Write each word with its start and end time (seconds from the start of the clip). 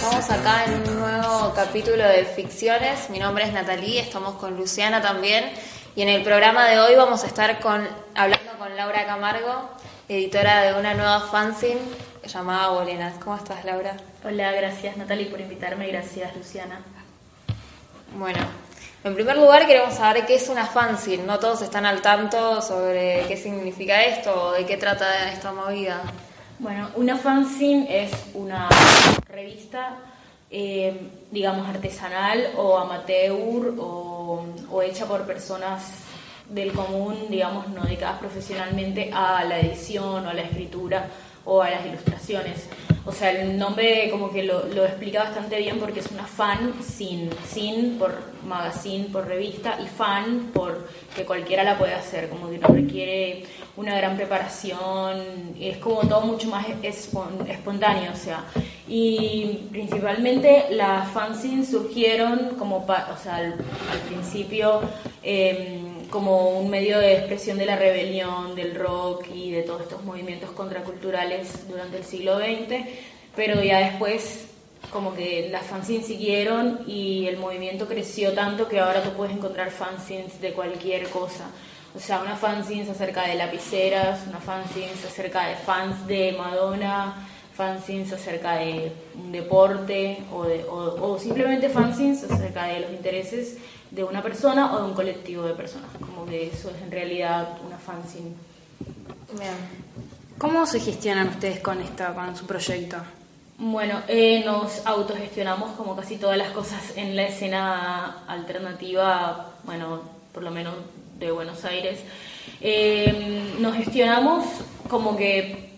Estamos 0.00 0.30
acá 0.30 0.64
en 0.66 0.74
un 0.74 1.00
nuevo 1.00 1.52
capítulo 1.56 2.04
de 2.04 2.24
Ficciones. 2.24 3.10
Mi 3.10 3.18
nombre 3.18 3.42
es 3.42 3.52
Natalie, 3.52 3.98
estamos 3.98 4.36
con 4.36 4.56
Luciana 4.56 5.02
también. 5.02 5.50
Y 5.96 6.02
en 6.02 6.08
el 6.08 6.22
programa 6.22 6.68
de 6.68 6.78
hoy 6.78 6.94
vamos 6.94 7.24
a 7.24 7.26
estar 7.26 7.58
con, 7.58 7.84
hablando 8.14 8.52
con 8.58 8.76
Laura 8.76 9.04
Camargo, 9.06 9.70
editora 10.08 10.62
de 10.62 10.78
una 10.78 10.94
nueva 10.94 11.22
fanzine 11.22 11.80
llamada 12.24 12.68
Bolenas. 12.68 13.18
¿Cómo 13.18 13.34
estás, 13.34 13.64
Laura? 13.64 13.96
Hola, 14.24 14.52
gracias 14.52 14.96
Natalie 14.96 15.26
por 15.26 15.40
invitarme, 15.40 15.88
gracias 15.88 16.34
Luciana. 16.36 16.80
Bueno, 18.14 18.38
en 19.02 19.14
primer 19.16 19.36
lugar 19.36 19.66
queremos 19.66 19.94
saber 19.94 20.24
qué 20.26 20.36
es 20.36 20.48
una 20.48 20.66
fanzine. 20.66 21.24
No 21.24 21.40
todos 21.40 21.60
están 21.62 21.84
al 21.84 22.02
tanto 22.02 22.62
sobre 22.62 23.24
qué 23.26 23.36
significa 23.36 24.04
esto 24.04 24.50
o 24.50 24.52
de 24.52 24.64
qué 24.64 24.76
trata 24.76 25.32
esta 25.32 25.52
movida. 25.52 26.00
Bueno, 26.60 26.88
una 26.96 27.16
fanzine 27.16 28.02
es 28.02 28.10
una 28.34 28.68
revista, 29.28 29.96
eh, 30.50 30.92
digamos, 31.30 31.68
artesanal 31.68 32.48
o 32.56 32.76
amateur 32.76 33.74
o, 33.78 34.82
hecha 34.82 35.06
por 35.06 35.24
personas 35.24 35.84
del 36.48 36.72
común, 36.72 37.26
digamos, 37.30 37.68
no 37.68 37.84
dedicadas 37.84 38.18
profesionalmente 38.18 39.10
a 39.12 39.44
la 39.44 39.60
edición 39.60 40.26
o 40.26 40.30
a 40.30 40.34
la 40.34 40.42
escritura 40.42 41.06
o 41.44 41.62
a 41.62 41.70
las 41.70 41.86
ilustraciones. 41.86 42.68
O 43.06 43.12
sea, 43.12 43.30
el 43.30 43.56
nombre 43.56 44.08
como 44.10 44.30
que 44.30 44.42
lo, 44.42 44.84
explica 44.84 45.24
bastante 45.24 45.58
bien 45.58 45.78
porque 45.78 46.00
es 46.00 46.10
una 46.10 46.26
fan 46.26 46.74
sin, 46.82 47.30
sin 47.46 47.98
por 47.98 48.12
magazine, 48.44 49.06
por 49.12 49.26
revista, 49.26 49.78
y 49.80 49.86
fan 49.86 50.50
por 50.52 50.88
que 51.14 51.24
cualquiera 51.24 51.62
la 51.62 51.78
puede 51.78 51.94
hacer, 51.94 52.28
como 52.28 52.50
que 52.50 52.58
no 52.58 52.68
requiere 52.68 53.44
una 53.78 53.96
gran 53.96 54.16
preparación, 54.16 55.54
es 55.58 55.78
como 55.78 56.00
todo 56.00 56.22
mucho 56.22 56.48
más 56.48 56.66
espontáneo, 56.82 58.10
o 58.12 58.16
sea. 58.16 58.44
Y 58.88 59.68
principalmente 59.70 60.66
las 60.70 61.08
fanzines 61.12 61.70
surgieron 61.70 62.56
como, 62.58 62.78
o 62.78 63.22
sea, 63.22 63.36
al, 63.36 63.54
principio... 64.08 64.80
Eh, 65.22 65.84
como 66.10 66.58
un 66.58 66.70
medio 66.70 66.98
de 66.98 67.18
expresión 67.18 67.58
de 67.58 67.66
la 67.66 67.76
rebelión, 67.76 68.54
del 68.54 68.74
rock 68.74 69.26
y 69.30 69.50
de 69.50 69.62
todos 69.62 69.82
estos 69.82 70.02
movimientos 70.04 70.50
contraculturales 70.52 71.68
durante 71.68 71.98
el 71.98 72.04
siglo 72.04 72.38
XX, 72.38 72.86
pero 73.36 73.62
ya 73.62 73.90
después 73.90 74.46
como 74.90 75.14
que 75.14 75.50
las 75.50 75.66
fanzines 75.66 76.06
siguieron 76.06 76.80
y 76.86 77.26
el 77.26 77.36
movimiento 77.36 77.86
creció 77.86 78.32
tanto 78.32 78.68
que 78.68 78.80
ahora 78.80 79.02
tú 79.02 79.10
puedes 79.10 79.36
encontrar 79.36 79.70
fanzines 79.70 80.40
de 80.40 80.52
cualquier 80.52 81.08
cosa. 81.10 81.50
O 81.94 82.00
sea, 82.00 82.20
una 82.20 82.36
fanzine 82.36 82.90
acerca 82.90 83.26
de 83.26 83.34
lapiceras, 83.34 84.26
una 84.28 84.38
fanzine 84.38 84.90
acerca 85.06 85.46
de 85.46 85.56
fans 85.56 86.06
de 86.06 86.34
Madonna, 86.38 87.14
fanzines 87.54 88.12
acerca 88.12 88.56
de 88.56 88.92
un 89.16 89.32
deporte 89.32 90.22
o, 90.32 90.44
de, 90.44 90.64
o, 90.64 91.18
simplemente 91.18 91.68
fanzines 91.68 92.22
acerca 92.24 92.66
de 92.66 92.80
los 92.80 92.92
intereses 92.92 93.56
de 93.90 94.04
una 94.04 94.22
persona 94.22 94.74
o 94.74 94.78
de 94.78 94.84
un 94.84 94.94
colectivo 94.94 95.42
de 95.44 95.54
personas. 95.54 95.88
Como 95.98 96.26
que 96.26 96.48
eso 96.48 96.70
es 96.70 96.82
en 96.82 96.90
realidad 96.90 97.58
una 97.66 97.78
fanzine. 97.78 98.32
Bien. 99.32 99.54
¿Cómo 100.38 100.64
se 100.66 100.78
gestionan 100.78 101.28
ustedes 101.28 101.58
con, 101.58 101.80
esta, 101.80 102.14
con 102.14 102.36
su 102.36 102.46
proyecto? 102.46 102.96
Bueno, 103.58 104.02
eh, 104.06 104.44
nos 104.44 104.86
autogestionamos 104.86 105.72
como 105.72 105.96
casi 105.96 106.16
todas 106.16 106.38
las 106.38 106.50
cosas 106.50 106.92
en 106.94 107.16
la 107.16 107.24
escena 107.24 108.22
alternativa, 108.28 109.50
bueno, 109.64 110.02
por 110.32 110.44
lo 110.44 110.52
menos 110.52 110.74
de 111.18 111.30
Buenos 111.32 111.64
Aires. 111.64 112.00
Eh, 112.60 113.54
nos 113.58 113.74
gestionamos 113.76 114.44
como 114.88 115.16
que 115.16 115.70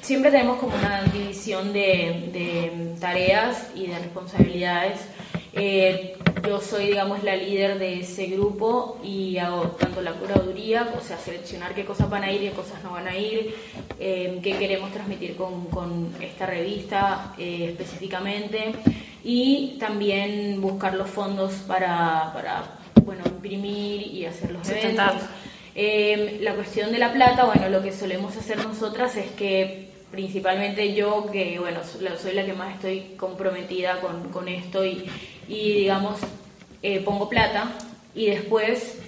siempre 0.00 0.30
tenemos 0.30 0.58
como 0.58 0.74
una 0.76 1.02
división 1.04 1.72
de, 1.72 2.94
tareas 3.00 3.70
y 3.74 3.86
de 3.86 3.98
responsabilidades. 3.98 5.00
Eh, 5.54 6.16
yo 6.46 6.60
soy, 6.60 6.86
digamos, 6.86 7.22
la 7.22 7.36
líder 7.36 7.78
de 7.78 8.00
ese 8.00 8.26
grupo 8.26 8.98
y 9.04 9.38
hago 9.38 9.62
tanto 9.78 10.00
la 10.00 10.12
curaduría, 10.12 10.92
o 10.98 11.00
sea, 11.00 11.18
seleccionar 11.18 11.74
qué 11.74 11.84
cosas 11.84 12.10
van 12.10 12.24
a 12.24 12.32
ir 12.32 12.42
y 12.42 12.48
qué 12.48 12.52
cosas 12.52 12.82
no 12.82 12.92
van 12.92 13.06
a 13.06 13.16
ir, 13.16 13.54
eh, 14.00 14.40
qué 14.42 14.56
queremos 14.56 14.90
transmitir 14.92 15.36
con, 15.36 15.66
con 15.66 16.12
esta 16.20 16.46
revista 16.46 17.34
específicamente 17.38 18.72
y 19.22 19.76
también 19.78 20.60
buscar 20.60 20.94
los 20.94 21.08
fondos 21.08 21.52
para, 21.66 22.32
para 22.32 22.81
bueno, 23.12 23.24
imprimir 23.26 24.06
y 24.06 24.24
hacer 24.24 24.52
los 24.52 24.68
eventos. 24.68 25.22
la 26.40 26.54
cuestión 26.54 26.92
de 26.92 26.98
la 26.98 27.12
plata, 27.12 27.44
bueno, 27.44 27.68
lo 27.68 27.82
que 27.82 27.92
solemos 27.92 28.36
hacer 28.36 28.58
nosotras 28.58 29.16
es 29.16 29.30
que 29.32 29.90
principalmente 30.10 30.94
yo, 30.94 31.26
que 31.30 31.58
bueno, 31.58 31.80
soy 31.84 32.34
la 32.34 32.44
que 32.44 32.52
más 32.52 32.74
estoy 32.74 33.14
comprometida 33.16 34.00
con, 34.00 34.30
con 34.30 34.48
esto 34.48 34.84
y, 34.84 35.04
y 35.48 35.72
digamos, 35.72 36.20
eh, 36.82 37.00
pongo 37.00 37.28
plata 37.28 37.72
y 38.14 38.26
después 38.26 38.98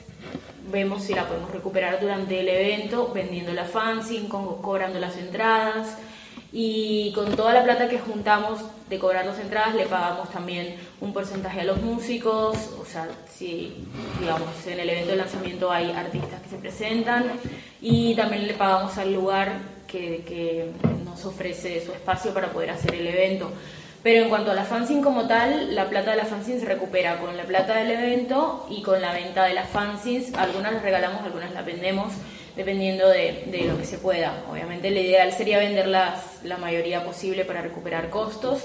vemos 0.71 1.05
si 1.05 1.15
la 1.15 1.27
podemos 1.27 1.51
recuperar 1.51 2.01
durante 2.01 2.41
el 2.41 2.49
evento, 2.49 3.11
vendiendo 3.15 3.53
la 3.53 3.65
fanzine, 3.65 4.29
cobrando 4.29 4.99
las 4.99 5.17
entradas 5.17 5.99
y 6.57 7.11
con 7.17 7.35
toda 7.35 7.53
la 7.53 7.65
plata 7.65 7.89
que 7.89 7.99
juntamos 7.99 8.61
de 8.89 8.97
cobrar 9.01 9.27
las 9.27 9.41
entradas 9.41 9.75
le 9.75 9.87
pagamos 9.87 10.31
también 10.31 10.77
un 11.01 11.13
porcentaje 11.13 11.63
a 11.63 11.65
los 11.65 11.83
músicos, 11.83 12.57
o 12.81 12.85
sea, 12.85 13.09
si 13.29 13.75
digamos 14.21 14.65
en 14.69 14.79
el 14.79 14.89
evento 14.89 15.11
de 15.11 15.17
lanzamiento 15.17 15.73
hay 15.73 15.91
artistas 15.91 16.41
que 16.43 16.51
se 16.51 16.57
presentan 16.59 17.25
y 17.83 18.15
también 18.15 18.47
le 18.47 18.55
pagamos 18.55 18.97
al 18.99 19.13
lugar 19.13 19.53
que, 19.89 20.71
nos 21.05 21.25
ofrece 21.25 21.85
su 21.85 21.93
espacio 21.93 22.33
para 22.33 22.49
poder 22.49 22.71
hacer 22.71 22.95
el 22.95 23.07
evento. 23.07 23.51
Pero 24.03 24.25
en 24.25 24.29
cuanto 24.29 24.51
a 24.51 24.55
la 24.55 24.65
fanzine 24.65 25.01
como 25.01 25.29
tal, 25.29 25.75
la 25.75 25.89
plata 25.89 26.11
de 26.11 26.17
la 26.17 26.25
fanzine 26.25 26.59
se 26.59 26.67
recupera 26.67 27.21
con 27.21 27.37
la 27.37 27.45
plata 27.45 27.77
del 27.77 27.93
evento 27.93 28.67
y 28.69 28.83
con 28.83 29.01
la 29.01 29.13
venta 29.13 29.45
de 29.45 29.55
las 29.55 29.69
fanzines. 29.71 30.35
Algunas 30.35 30.73
las 30.73 30.83
regalamos, 30.83 31.23
algunas 31.23 31.53
las 31.53 31.65
vendemos, 31.65 32.13
dependiendo 32.57 33.09
de, 33.09 33.45
de 33.47 33.65
lo 33.65 33.79
que 33.79 33.85
se 33.85 33.99
pueda. 33.99 34.45
Obviamente, 34.51 34.91
lo 34.91 35.01
ideal 35.01 35.33
sería 35.33 35.59
venderlas 35.59 36.41
la 36.45 36.57
mayoría 36.57 37.05
posible 37.05 37.45
para 37.45 37.63
recuperar 37.63 38.11
costos, 38.11 38.65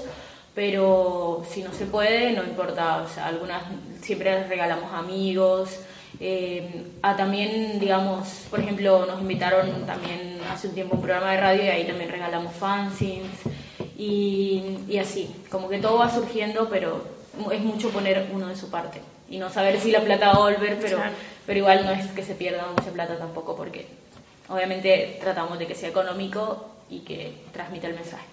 pero 0.54 1.44
si 1.48 1.62
no 1.62 1.72
se 1.72 1.86
puede, 1.86 2.32
no 2.32 2.44
importa. 2.44 3.02
O 3.02 3.08
sea, 3.08 3.26
algunas 3.26 3.62
siempre 4.02 4.32
las 4.32 4.48
regalamos 4.48 4.92
a 4.92 4.98
amigos. 4.98 5.80
Eh, 6.18 6.84
a 7.02 7.16
también, 7.16 7.78
digamos, 7.78 8.46
por 8.50 8.60
ejemplo, 8.60 9.06
nos 9.06 9.20
invitaron 9.20 9.86
también 9.86 10.38
hace 10.52 10.68
un 10.68 10.74
tiempo 10.74 10.96
un 10.96 11.02
programa 11.02 11.32
de 11.32 11.40
radio 11.40 11.64
y 11.64 11.68
ahí 11.68 11.84
también 11.84 12.10
regalamos 12.10 12.52
fanzines 12.54 13.30
y, 13.96 14.78
y 14.88 14.98
así, 14.98 15.34
como 15.50 15.68
que 15.68 15.78
todo 15.78 15.98
va 15.98 16.10
surgiendo, 16.10 16.68
pero 16.68 17.04
es 17.52 17.60
mucho 17.60 17.90
poner 17.90 18.28
uno 18.32 18.48
de 18.48 18.56
su 18.56 18.70
parte 18.70 19.00
y 19.28 19.38
no 19.38 19.48
saber 19.48 19.78
si 19.78 19.92
la 19.92 20.00
plata 20.00 20.28
va 20.28 20.32
a 20.32 20.38
volver, 20.38 20.78
pero, 20.80 20.98
pero 21.50 21.58
igual 21.58 21.84
no 21.84 21.90
es 21.90 22.06
que 22.12 22.22
se 22.22 22.36
pierda 22.36 22.64
mucha 22.76 22.92
plata 22.92 23.18
tampoco, 23.18 23.56
porque 23.56 23.84
obviamente 24.48 25.18
tratamos 25.20 25.58
de 25.58 25.66
que 25.66 25.74
sea 25.74 25.88
económico 25.88 26.64
y 26.88 27.00
que 27.00 27.42
transmita 27.52 27.88
el 27.88 27.94
mensaje. 27.94 28.24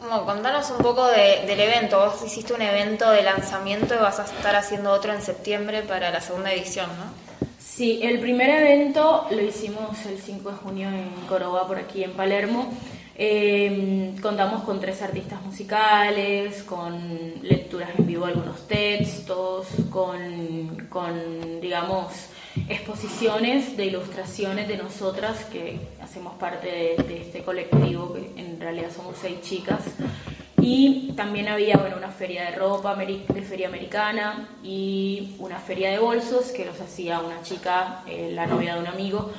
Bueno, 0.00 0.24
contanos 0.26 0.68
un 0.72 0.78
poco 0.78 1.06
del 1.06 1.60
evento. 1.60 2.00
Vos 2.00 2.20
hiciste 2.26 2.52
un 2.52 2.62
evento 2.62 3.08
de 3.12 3.22
lanzamiento 3.22 3.94
y 3.94 3.98
vas 3.98 4.18
a 4.18 4.24
estar 4.24 4.56
haciendo 4.56 4.90
otro 4.90 5.12
en 5.12 5.22
septiembre 5.22 5.82
para 5.82 6.10
la 6.10 6.20
segunda 6.20 6.52
edición, 6.52 6.88
¿no? 6.88 7.46
Sí, 7.60 8.00
el 8.02 8.18
primer 8.18 8.50
evento 8.50 9.28
lo 9.30 9.40
hicimos 9.40 10.04
el 10.06 10.18
5 10.18 10.50
de 10.50 10.56
junio 10.56 10.88
en 10.88 11.12
Coroba, 11.28 11.68
por 11.68 11.78
aquí 11.78 12.02
en 12.02 12.14
Palermo. 12.14 12.72
Em, 13.14 14.16
contamos 14.18 14.64
con 14.64 14.80
tres 14.80 15.00
artistas 15.00 15.40
musicales, 15.42 16.64
con 16.64 17.34
lecturas 17.42 17.90
en 17.96 18.06
vivo, 18.06 18.24
algunos 18.24 18.66
textos, 18.66 19.68
con, 19.90 20.88
con, 20.88 21.60
digamos, 21.60 22.31
exposiciones 22.68 23.76
de 23.76 23.86
ilustraciones 23.86 24.68
de 24.68 24.76
nosotras 24.76 25.44
que 25.46 25.78
hacemos 26.00 26.34
parte 26.34 26.96
de, 27.06 27.22
este 27.22 27.42
colectivo, 27.42 28.14
que 28.14 28.40
en 28.40 28.60
realidad 28.60 28.90
somos 28.94 29.16
seis 29.20 29.40
chicas. 29.42 29.82
Y 30.60 31.12
también 31.16 31.48
había 31.48 31.76
bueno, 31.76 31.96
una 31.96 32.10
feria 32.10 32.44
de 32.44 32.52
ropa 32.52 32.94
de 32.94 33.42
feria 33.42 33.66
americana 33.66 34.48
y 34.62 35.34
una 35.40 35.58
feria 35.58 35.90
de 35.90 35.98
bolsos 35.98 36.52
que 36.52 36.64
los 36.64 36.80
hacía 36.80 37.18
una 37.18 37.42
chica, 37.42 38.02
eh, 38.06 38.30
la 38.32 38.46
novia 38.46 38.74
de 38.74 38.80
un 38.80 38.86
amigo. 38.86 39.32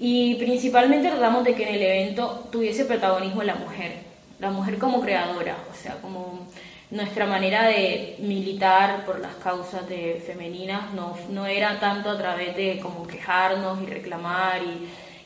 Y 0.00 0.34
principalmente 0.34 1.08
tratamos 1.08 1.44
de 1.44 1.54
que 1.54 1.62
en 1.68 1.74
el 1.76 1.82
evento 1.82 2.48
tuviese 2.50 2.84
protagonismo 2.84 3.44
la 3.44 3.54
mujer, 3.54 3.98
la 4.40 4.50
mujer 4.50 4.78
como 4.78 5.00
creadora, 5.00 5.56
o 5.70 5.80
sea, 5.80 5.94
como 6.02 6.33
nuestra 6.94 7.26
manera 7.26 7.66
de 7.66 8.16
militar 8.20 9.04
por 9.04 9.18
las 9.18 9.34
causas 9.34 9.88
de 9.88 10.22
femeninas 10.24 10.94
no, 10.94 11.16
no 11.28 11.44
era 11.44 11.80
tanto 11.80 12.08
a 12.08 12.16
través 12.16 12.56
de 12.56 12.78
como 12.80 13.04
quejarnos 13.06 13.82
y 13.82 13.86
reclamar 13.86 14.60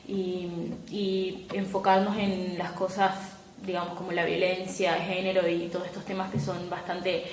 y, 0.08 0.72
y, 0.90 1.46
enfocarnos 1.52 2.16
en 2.16 2.56
las 2.56 2.72
cosas 2.72 3.14
digamos, 3.62 3.94
como 3.98 4.12
la 4.12 4.24
violencia 4.24 4.94
de 4.94 5.00
género 5.00 5.46
y 5.46 5.68
todos 5.68 5.86
estos 5.86 6.04
temas 6.06 6.30
que 6.30 6.40
son 6.40 6.70
bastante 6.70 7.24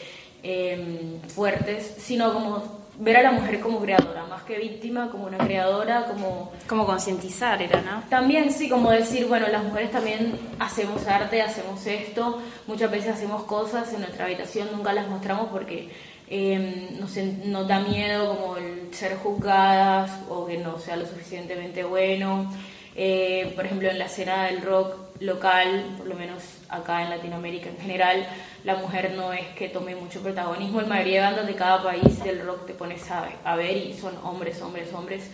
em, 0.44 1.22
fuertes, 1.30 1.96
sino 2.00 2.34
como 2.34 2.85
ver 2.98 3.18
a 3.18 3.24
la 3.24 3.32
mujer 3.32 3.60
como 3.60 3.80
creadora, 3.80 4.26
más 4.26 4.44
que 4.44 4.58
víctima, 4.58 5.10
como 5.10 5.26
una 5.26 5.38
creadora, 5.38 6.06
como... 6.06 6.52
Como 6.68 6.86
concientizar 6.86 7.62
era, 7.62 7.82
¿no? 7.82 8.04
También 8.10 8.52
sí, 8.52 8.70
como 8.70 8.92
decir, 8.92 9.28
bueno, 9.28 9.48
las 9.48 9.64
mujeres 9.64 9.92
también 9.92 10.38
hacemos 10.60 11.06
arte, 11.08 11.42
hacemos 11.42 11.86
esto, 11.86 12.42
muchas 12.68 12.92
veces 12.92 13.16
hacemos 13.16 13.44
cosas 13.44 13.92
en 13.94 14.02
nuestra 14.02 14.26
habitación, 14.26 14.70
nunca 14.72 14.94
las 14.94 15.08
mostramos 15.08 15.50
porque 15.50 15.90
eh, 16.30 16.90
nos, 17.00 17.16
nos 17.46 17.68
da 17.68 17.80
miedo 17.80 18.36
como 18.36 18.58
el 18.58 18.94
ser 18.94 19.18
juzgadas 19.18 20.12
o 20.30 20.46
que 20.46 20.58
no 20.58 20.80
sea 20.80 20.96
lo 20.96 21.06
suficientemente 21.06 21.84
bueno. 21.84 22.52
Eh, 22.96 23.52
por 23.56 23.66
ejemplo, 23.66 23.90
en 23.90 24.00
la 24.00 24.06
escena 24.06 24.46
del 24.46 24.62
rock 24.62 24.96
local, 25.20 25.96
por 25.98 26.08
lo 26.08 26.16
menos 26.16 26.44
acá 26.70 27.04
en 27.04 27.10
Latinoamérica 27.10 27.70
en 27.70 27.78
general, 27.78 28.28
la 28.64 28.76
mujer 28.76 29.14
no 29.16 29.34
es 29.34 29.48
que 29.50 29.70
tome 29.70 29.96
mucho 29.96 30.22
protagonismo. 30.22 30.82
La 30.82 30.88
mayoría 30.88 31.22
de 31.22 31.28
bandas 31.28 31.48
de 31.48 31.56
cada 31.56 31.84
país 31.84 32.24
del 32.24 32.46
rock 32.46 32.68
te 32.68 32.74
pones 32.74 33.10
a, 33.12 33.30
a 33.44 33.56
ver 33.56 33.78
y 33.78 33.94
son 33.94 34.18
hombres, 34.24 34.62
hombres, 34.62 34.94
hombres. 34.94 35.30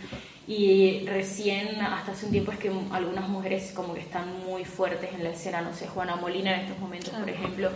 Y 0.47 1.05
recién, 1.07 1.79
hasta 1.81 2.11
hace 2.11 2.25
un 2.25 2.31
tiempo, 2.31 2.51
es 2.51 2.57
que 2.57 2.71
algunas 2.91 3.29
mujeres 3.29 3.71
como 3.75 3.93
que 3.93 4.01
están 4.01 4.43
muy 4.45 4.65
fuertes 4.65 5.13
en 5.13 5.23
la 5.23 5.29
escena, 5.29 5.61
no 5.61 5.73
sé, 5.73 5.87
Juana 5.87 6.15
Molina 6.15 6.55
en 6.55 6.61
estos 6.61 6.79
momentos, 6.79 7.13
por 7.13 7.29
ejemplo, 7.29 7.69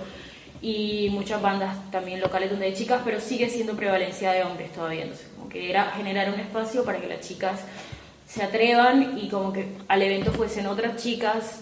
y 0.62 1.10
muchas 1.12 1.42
bandas 1.42 1.78
también 1.92 2.20
locales 2.20 2.50
donde 2.50 2.66
hay 2.66 2.74
chicas, 2.74 3.02
pero 3.06 3.20
sigue 3.20 3.50
siendo 3.50 3.76
prevalencia 3.76 4.32
de 4.32 4.44
hombres 4.44 4.74
todavía. 4.74 5.04
Entonces, 5.04 5.28
como 5.36 5.48
que 5.48 5.70
era 5.70 5.92
generar 5.92 6.34
un 6.34 6.40
espacio 6.40 6.84
para 6.84 7.00
que 7.00 7.08
las 7.08 7.22
chicas 7.22 7.62
se 8.28 8.44
atrevan 8.44 9.18
y 9.18 9.30
como 9.30 9.54
que 9.54 9.68
al 9.88 10.02
evento 10.02 10.34
fuesen 10.34 10.66
otras 10.66 11.02
chicas 11.02 11.62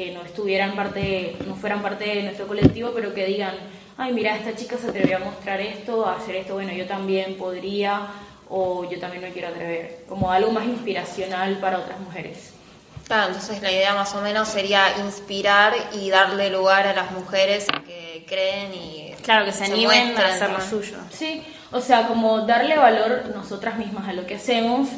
que 0.00 0.12
no 0.12 0.22
estuvieran 0.22 0.74
parte, 0.74 1.36
no 1.46 1.54
fueran 1.54 1.82
parte 1.82 2.06
de 2.06 2.22
nuestro 2.22 2.46
colectivo, 2.46 2.92
pero 2.94 3.12
que 3.12 3.26
digan, 3.26 3.54
ay, 3.98 4.14
mira, 4.14 4.34
esta 4.34 4.56
chica 4.56 4.78
se 4.78 4.88
atrevió 4.88 5.18
a 5.18 5.20
mostrar 5.20 5.60
esto, 5.60 6.06
a 6.06 6.16
hacer 6.16 6.36
esto, 6.36 6.54
bueno, 6.54 6.72
yo 6.72 6.86
también 6.86 7.36
podría, 7.36 8.06
o 8.48 8.88
yo 8.90 8.98
también 8.98 9.22
me 9.22 9.30
quiero 9.30 9.48
atrever, 9.48 10.04
como 10.08 10.32
algo 10.32 10.52
más 10.52 10.64
inspiracional 10.64 11.58
para 11.58 11.80
otras 11.80 12.00
mujeres. 12.00 12.54
Claro, 13.06 13.26
entonces 13.26 13.60
la 13.60 13.70
idea 13.70 13.94
más 13.94 14.14
o 14.14 14.22
menos 14.22 14.48
sería 14.48 14.96
inspirar 15.04 15.74
y 15.92 16.08
darle 16.08 16.48
lugar 16.48 16.86
a 16.86 16.94
las 16.94 17.10
mujeres 17.10 17.66
que 17.86 18.24
creen 18.26 18.72
y 18.72 19.12
claro 19.22 19.44
que 19.44 19.52
se, 19.52 19.64
animen 19.64 20.16
a 20.16 20.28
hacer 20.28 20.48
lo 20.48 20.60
suyo. 20.62 20.96
Sí, 21.10 21.42
o 21.72 21.80
sea, 21.80 22.08
como 22.08 22.40
darle 22.42 22.76
valor 22.76 23.30
nosotras 23.34 23.78
mismas 23.78 24.08
a 24.08 24.12
lo 24.12 24.26
que 24.26 24.34
hacemos. 24.34 24.88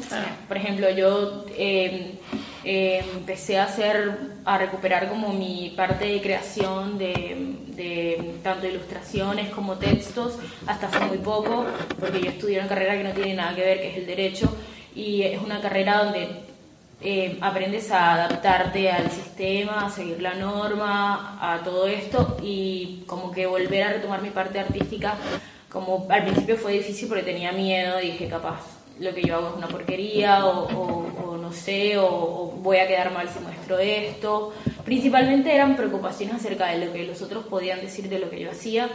Por 0.47 0.57
ejemplo, 0.57 0.89
yo 0.89 1.45
eh, 1.55 2.15
eh, 2.63 3.05
empecé 3.13 3.59
a 3.59 3.65
hacer, 3.65 4.17
a 4.43 4.57
recuperar 4.57 5.09
como 5.09 5.33
mi 5.33 5.73
parte 5.75 6.05
de 6.05 6.21
creación 6.21 6.97
de, 6.97 7.55
de, 7.67 8.35
tanto 8.41 8.67
ilustraciones 8.67 9.49
como 9.49 9.77
textos 9.77 10.37
hasta 10.65 10.87
hace 10.87 10.99
muy 11.01 11.19
poco, 11.19 11.65
porque 11.99 12.21
yo 12.21 12.29
estudié 12.29 12.59
una 12.59 12.67
carrera 12.67 12.97
que 12.97 13.03
no 13.03 13.11
tiene 13.11 13.35
nada 13.35 13.55
que 13.55 13.61
ver, 13.61 13.81
que 13.81 13.89
es 13.91 13.97
el 13.97 14.07
derecho, 14.07 14.55
y 14.95 15.23
es 15.23 15.41
una 15.41 15.61
carrera 15.61 16.03
donde 16.03 16.27
eh, 17.01 17.37
aprendes 17.41 17.91
a 17.91 18.13
adaptarte 18.13 18.89
al 18.89 19.11
sistema, 19.11 19.85
a 19.85 19.89
seguir 19.89 20.21
la 20.21 20.35
norma, 20.35 21.37
a 21.41 21.61
todo 21.63 21.85
esto 21.85 22.37
y 22.41 23.03
como 23.05 23.31
que 23.31 23.45
volver 23.45 23.83
a 23.83 23.93
retomar 23.93 24.21
mi 24.21 24.29
parte 24.29 24.59
artística 24.59 25.15
como 25.73 26.05
al 26.07 26.23
principio 26.23 26.55
fue 26.55 26.73
difícil 26.73 27.09
porque 27.09 27.23
tenía 27.23 27.51
miedo, 27.51 27.97
dije 27.97 28.27
capaz 28.27 28.61
lo 28.99 29.13
que 29.13 29.23
yo 29.23 29.35
hago 29.35 29.49
es 29.49 29.55
una 29.55 29.67
porquería 29.67 30.45
o, 30.45 31.37
no 31.41 31.51
sé, 31.51 31.97
o, 31.97 32.53
voy 32.61 32.77
a 32.77 32.87
quedar 32.87 33.11
mal 33.11 33.27
si 33.27 33.39
muestro 33.39 33.79
esto. 33.79 34.53
Principalmente 34.85 35.53
eran 35.53 35.75
preocupaciones 35.75 36.35
acerca 36.35 36.67
de 36.67 36.85
lo 36.85 36.93
que 36.93 37.03
los 37.03 37.21
otros 37.23 37.45
podían 37.45 37.81
decir 37.81 38.07
de 38.07 38.19
lo 38.19 38.29
que 38.29 38.39
yo 38.39 38.51
hacía 38.51 38.87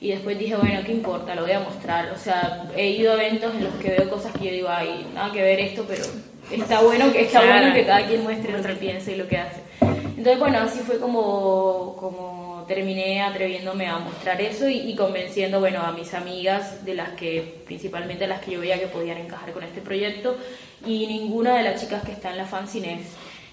y 0.00 0.10
después 0.10 0.38
dije, 0.38 0.54
bueno, 0.54 0.80
¿qué 0.84 0.92
importa? 0.92 1.34
Lo 1.34 1.42
voy 1.42 1.52
a 1.52 1.60
mostrar. 1.60 2.10
O 2.12 2.18
sea, 2.18 2.70
he 2.76 2.90
ido 2.90 3.12
a 3.12 3.14
eventos 3.14 3.54
en 3.54 3.64
los 3.64 3.74
que 3.76 3.90
veo 3.90 4.10
cosas 4.10 4.32
que 4.32 4.44
yo 4.44 4.52
digo, 4.52 4.68
ay, 4.68 5.10
nada 5.14 5.32
que 5.32 5.42
ver 5.42 5.58
esto, 5.58 5.86
pero 5.88 6.04
está 6.52 6.82
bueno 6.82 7.10
que, 7.10 7.22
está 7.22 7.40
bueno 7.40 7.74
que 7.74 7.86
cada 7.86 8.06
quien 8.06 8.22
muestre 8.22 8.52
lo 8.52 8.62
que 8.62 8.74
piensa 8.74 9.10
y 9.10 9.16
lo 9.16 9.26
que 9.26 9.38
hace. 9.38 9.60
Entonces, 9.80 10.38
bueno, 10.38 10.58
así 10.58 10.80
fue 10.80 10.98
como, 10.98 11.96
como 11.98 12.47
terminé 12.68 13.22
atreviéndome 13.22 13.86
a 13.86 13.98
mostrar 13.98 14.40
eso 14.40 14.68
y, 14.68 14.94
convenciendo, 14.94 15.58
bueno, 15.58 15.80
a 15.80 15.92
mis 15.92 16.14
amigas, 16.14 16.84
de 16.84 16.94
las 16.94 17.10
que, 17.10 17.62
principalmente 17.66 18.28
las 18.28 18.40
que 18.40 18.52
yo 18.52 18.60
veía 18.60 18.78
que 18.78 18.86
podían 18.86 19.18
encajar 19.18 19.52
con 19.52 19.64
este 19.64 19.80
proyecto, 19.80 20.36
y 20.86 21.06
ninguna 21.06 21.56
de 21.56 21.64
las 21.64 21.80
chicas 21.80 22.04
que 22.04 22.12
está 22.12 22.30
en 22.30 22.36
la 22.36 22.46
fanzine 22.46 23.00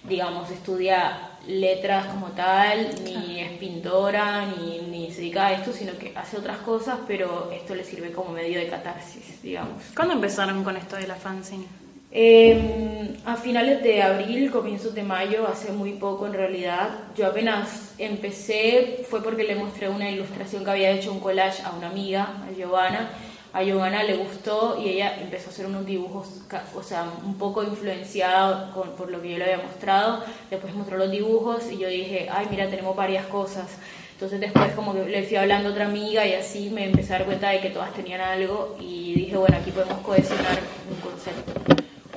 digamos, 0.08 0.52
estudia 0.52 1.32
letras 1.48 2.08
como 2.08 2.28
tal, 2.28 3.04
ni 3.04 3.40
es 3.40 3.58
pintora, 3.58 4.46
ni, 4.46 4.82
ni 4.82 5.12
se 5.12 5.22
dedica 5.22 5.48
a 5.48 5.54
esto, 5.54 5.72
sino 5.72 5.98
que 5.98 6.14
hace 6.16 6.38
otras 6.38 6.58
cosas, 6.60 7.00
pero 7.08 7.52
esto 7.52 7.76
le 7.76 7.84
sirve 7.84 8.12
como 8.12 8.32
medio 8.32 8.60
de 8.60 8.68
catarsis, 8.68 9.42
digamos. 9.42 9.84
¿Cuándo 9.96 10.14
empezaron 10.14 10.64
con 10.64 10.78
esto 10.78 10.96
de 10.96 11.08
la 11.08 11.16
fanzine? 11.16 11.85
Eh, 12.18 13.18
a 13.26 13.36
finales 13.36 13.84
de 13.84 14.02
abril, 14.02 14.50
comienzos 14.50 14.96
de 14.96 15.04
mayo, 15.04 15.46
hace 15.50 15.74
muy 15.74 15.92
poco 15.92 16.26
en 16.26 16.32
realidad, 16.32 16.92
yo 17.14 17.28
apenas 17.28 17.94
empecé, 17.98 19.04
fue 19.10 19.22
porque 19.22 19.44
le 19.44 19.56
mostré 19.56 19.90
una 19.90 20.10
ilustración 20.10 20.64
que 20.64 20.72
había 20.72 20.92
hecho 20.92 21.12
un 21.12 21.20
collage 21.20 21.62
a 21.64 21.72
una 21.72 21.90
amiga, 21.90 22.46
a 22.50 22.54
Giovanna. 22.56 23.10
A 23.52 23.64
Giovanna 23.64 24.02
le 24.04 24.16
gustó 24.16 24.78
y 24.82 24.92
ella 24.92 25.18
empezó 25.22 25.50
a 25.50 25.52
hacer 25.52 25.66
unos 25.66 25.86
dibujos, 25.86 26.30
o 26.74 26.84
sea, 26.84 27.06
un 27.26 27.38
poco 27.38 27.64
influenciada 27.64 28.74
por 28.74 29.12
lo 29.12 29.22
que 29.22 29.32
yo 29.32 29.38
le 29.38 29.52
había 29.52 29.66
mostrado. 29.66 30.24
Después 30.50 30.74
mostró 30.74 30.98
los 30.98 31.12
dibujos 31.12 31.70
y 31.70 31.80
yo 31.80 31.90
dije, 31.90 32.30
ay, 32.32 32.48
mira, 32.50 32.70
tenemos 32.70 32.96
varias 32.96 33.26
cosas. 33.26 33.66
Entonces 34.14 34.40
después 34.40 34.72
como 34.72 34.94
que 34.94 35.04
le 35.04 35.24
fui 35.24 35.36
hablando 35.36 35.68
a 35.68 35.72
otra 35.74 35.88
amiga 35.88 36.26
y 36.26 36.34
así 36.34 36.70
me 36.70 36.86
empecé 36.86 37.14
a 37.14 37.18
dar 37.18 37.26
cuenta 37.26 37.50
de 37.50 37.60
que 37.60 37.72
todas 37.72 37.94
tenían 37.94 38.22
algo 38.22 38.78
y 38.80 39.16
dije, 39.16 39.36
bueno, 39.36 39.58
aquí 39.58 39.72
podemos 39.72 40.00
cohesionar 40.00 40.60
un 40.90 41.02
concepto 41.02 41.75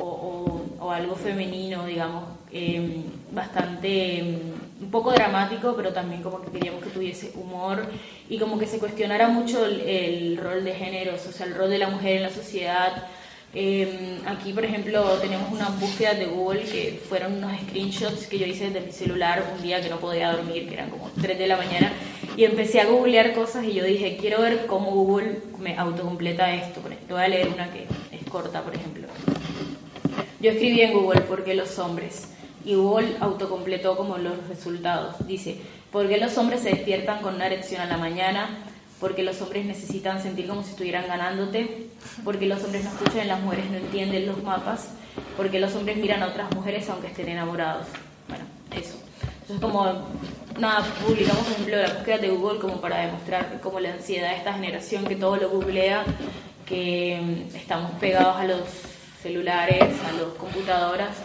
o, 0.09 0.91
algo 0.91 1.15
femenino, 1.15 1.87
digamos, 1.87 2.25
em, 2.51 3.05
bastante, 3.31 4.19
em, 4.19 4.39
un 4.81 4.91
poco 4.91 5.13
dramático, 5.13 5.75
pero 5.77 5.93
también 5.93 6.23
como 6.23 6.41
que 6.41 6.51
queríamos 6.51 6.83
que 6.83 6.91
tuviese 6.91 7.33
humor 7.35 7.85
y 8.29 8.39
como 8.39 8.59
que 8.59 8.67
se 8.67 8.79
cuestionara 8.79 9.29
mucho 9.29 9.65
el, 9.67 10.37
rol 10.39 10.65
de 10.65 10.75
género, 10.75 11.15
o 11.15 11.19
sea, 11.19 11.47
el 11.47 11.55
rol 11.55 11.71
de 11.71 11.79
la 11.79 11.89
mujer 11.89 12.17
en 12.17 12.23
la 12.23 12.31
sociedad. 12.31 13.07
Em, 13.55 14.21
aquí, 14.27 14.53
por 14.53 14.65
ejemplo, 14.65 15.03
tenemos 15.21 15.51
unas 15.51 15.79
búsquedas 15.81 16.19
de 16.19 16.27
Google 16.27 16.63
que 16.63 17.01
fueron 17.09 17.35
unos 17.35 17.53
screenshots 17.63 18.27
que 18.27 18.39
yo 18.39 18.47
hice 18.47 18.71
desde 18.71 18.87
mi 18.87 18.93
celular 18.93 19.43
un 19.57 19.63
día 19.63 19.81
que 19.81 19.89
no 19.89 19.99
podía 19.99 20.33
dormir, 20.33 20.69
que 20.69 20.75
eran 20.75 20.91
como 20.91 21.11
3 21.21 21.39
de 21.39 21.47
la 21.47 21.57
mañana, 21.57 21.93
y 22.37 22.45
empecé 22.45 22.81
a 22.81 22.87
googlear 22.87 23.33
cosas 23.33 23.65
y 23.65 23.73
yo 23.73 23.85
dije, 23.85 24.17
quiero 24.21 24.41
ver 24.43 24.67
cómo 24.67 24.91
Google 24.91 25.41
me 25.59 25.77
autocompleta 25.77 26.53
esto. 26.55 26.81
Te 27.07 27.13
voy 27.13 27.23
a 27.23 27.29
leer 27.29 27.49
una 27.49 27.71
que 27.71 27.87
es 28.13 28.25
corta, 28.31 28.63
por 28.63 28.75
ejemplo. 28.75 28.98
Yo 30.41 30.53
escribí 30.53 30.83
en 30.83 30.93
Google 30.93 31.23
¿por 31.23 31.43
qué 31.43 31.55
los 31.55 31.79
hombres? 31.81 32.29
Y 32.65 32.77
Google 32.77 33.17
autocompletó 33.21 33.97
como 33.97 34.19
los 34.19 34.47
resultados. 34.47 35.27
Dice, 35.27 35.57
¿por 35.91 36.09
qué 36.09 36.19
los 36.19 36.39
hombres 36.39 36.61
se 36.61 36.71
despiertan 36.71 37.23
con 37.23 37.35
una 37.35 37.47
erección 37.47 37.81
a 37.81 37.87
la 37.87 37.97
mañana? 37.97 38.49
Porque 39.01 39.23
los 39.25 39.41
hombres 39.43 39.65
necesitan 39.65 40.23
sentir 40.23 40.47
como 40.47 40.63
si 40.63 40.71
estuvieran 40.71 41.09
ganándote. 41.09 41.89
Porque 42.25 42.47
los 42.47 42.63
hombres 42.63 42.85
no 42.85 42.91
escuchan 42.91 43.27
las 43.27 43.41
mujeres 43.41 43.69
no 43.71 43.79
entienden 43.79 44.27
los 44.27 44.43
mapas. 44.45 44.91
Porque 45.37 45.59
los 45.59 45.75
hombres 45.75 45.97
miran 45.97 46.23
a 46.23 46.29
otras 46.29 46.55
mujeres 46.55 46.89
aunque 46.89 47.09
estén 47.09 47.29
enamorados. 47.31 47.87
Bueno, 48.29 48.45
eso. 48.71 48.97
Entonces 49.43 49.61
como, 49.61 50.07
nada, 50.61 50.85
publicamos, 51.05 51.43
por 51.43 51.53
ejemplo, 51.53 51.77
la 51.79 51.95
búsqueda 51.95 52.19
de 52.19 52.29
Google 52.29 52.61
como 52.61 52.81
para 52.81 53.07
demostrar 53.07 53.61
como 53.61 53.81
la 53.81 53.93
ansiedad 53.93 54.31
de 54.31 54.37
esta 54.37 54.53
generación 54.53 55.05
que 55.05 55.17
todo 55.17 55.37
lo 55.37 55.51
googlea, 55.51 56.05
que 56.65 57.21
mm, 57.21 57.57
estamos 57.57 57.93
pegados 57.93 58.37
a 58.37 58.45
los 58.45 58.88
celulares, 59.23 59.83
a 59.83 60.13
las 60.13 60.35
computadoras 60.39 61.17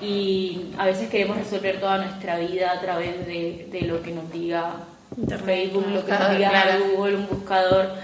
y 0.00 0.66
a 0.78 0.86
veces 0.86 1.08
queremos 1.08 1.36
resolver 1.36 1.80
toda 1.80 1.98
nuestra 1.98 2.38
vida 2.38 2.72
a 2.72 2.80
través 2.80 3.26
de, 3.26 3.68
de 3.70 3.82
lo 3.82 4.02
que 4.02 4.12
nos 4.12 4.30
diga 4.32 4.84
Facebook, 5.44 5.86
lo 5.92 6.04
que 6.04 6.12
nos 6.12 6.30
diga 6.36 6.78
Google, 6.94 7.16
un 7.16 7.28
buscador. 7.28 7.94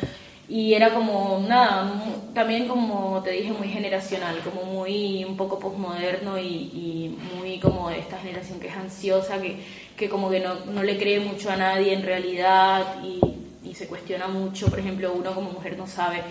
Y 0.47 0.75
era 0.75 0.93
como, 0.93 1.43
nada, 1.49 1.91
también 2.35 2.69
como 2.69 3.23
te 3.23 3.31
dije, 3.31 3.53
muy 3.53 3.69
generacional, 3.69 4.37
como 4.41 4.65
muy 4.65 5.25
un 5.25 5.37
poco 5.37 5.59
posmoderno 5.59 6.39
y, 6.39 6.45
y 6.45 7.19
muy 7.35 7.59
como 7.59 7.89
de 7.89 8.01
esta 8.01 8.19
generación 8.19 8.61
que 8.61 8.69
es 8.69 8.77
ansiosa, 8.77 9.41
que, 9.41 9.57
que 9.97 10.09
como 10.09 10.29
que 10.29 10.41
no, 10.41 10.67
no 10.67 10.83
le 10.83 10.99
cree 10.99 11.21
mucho 11.21 11.51
a 11.51 11.57
nadie 11.57 11.95
en 11.95 12.03
realidad 12.03 13.03
y, 13.03 13.21
y 13.67 13.75
se 13.75 13.87
cuestiona 13.87 14.27
mucho. 14.27 14.67
Por 14.67 14.81
ejemplo, 14.81 15.15
uno 15.15 15.35
como 15.35 15.53
mujer 15.53 15.79
no 15.79 15.87
sabe 15.87 16.23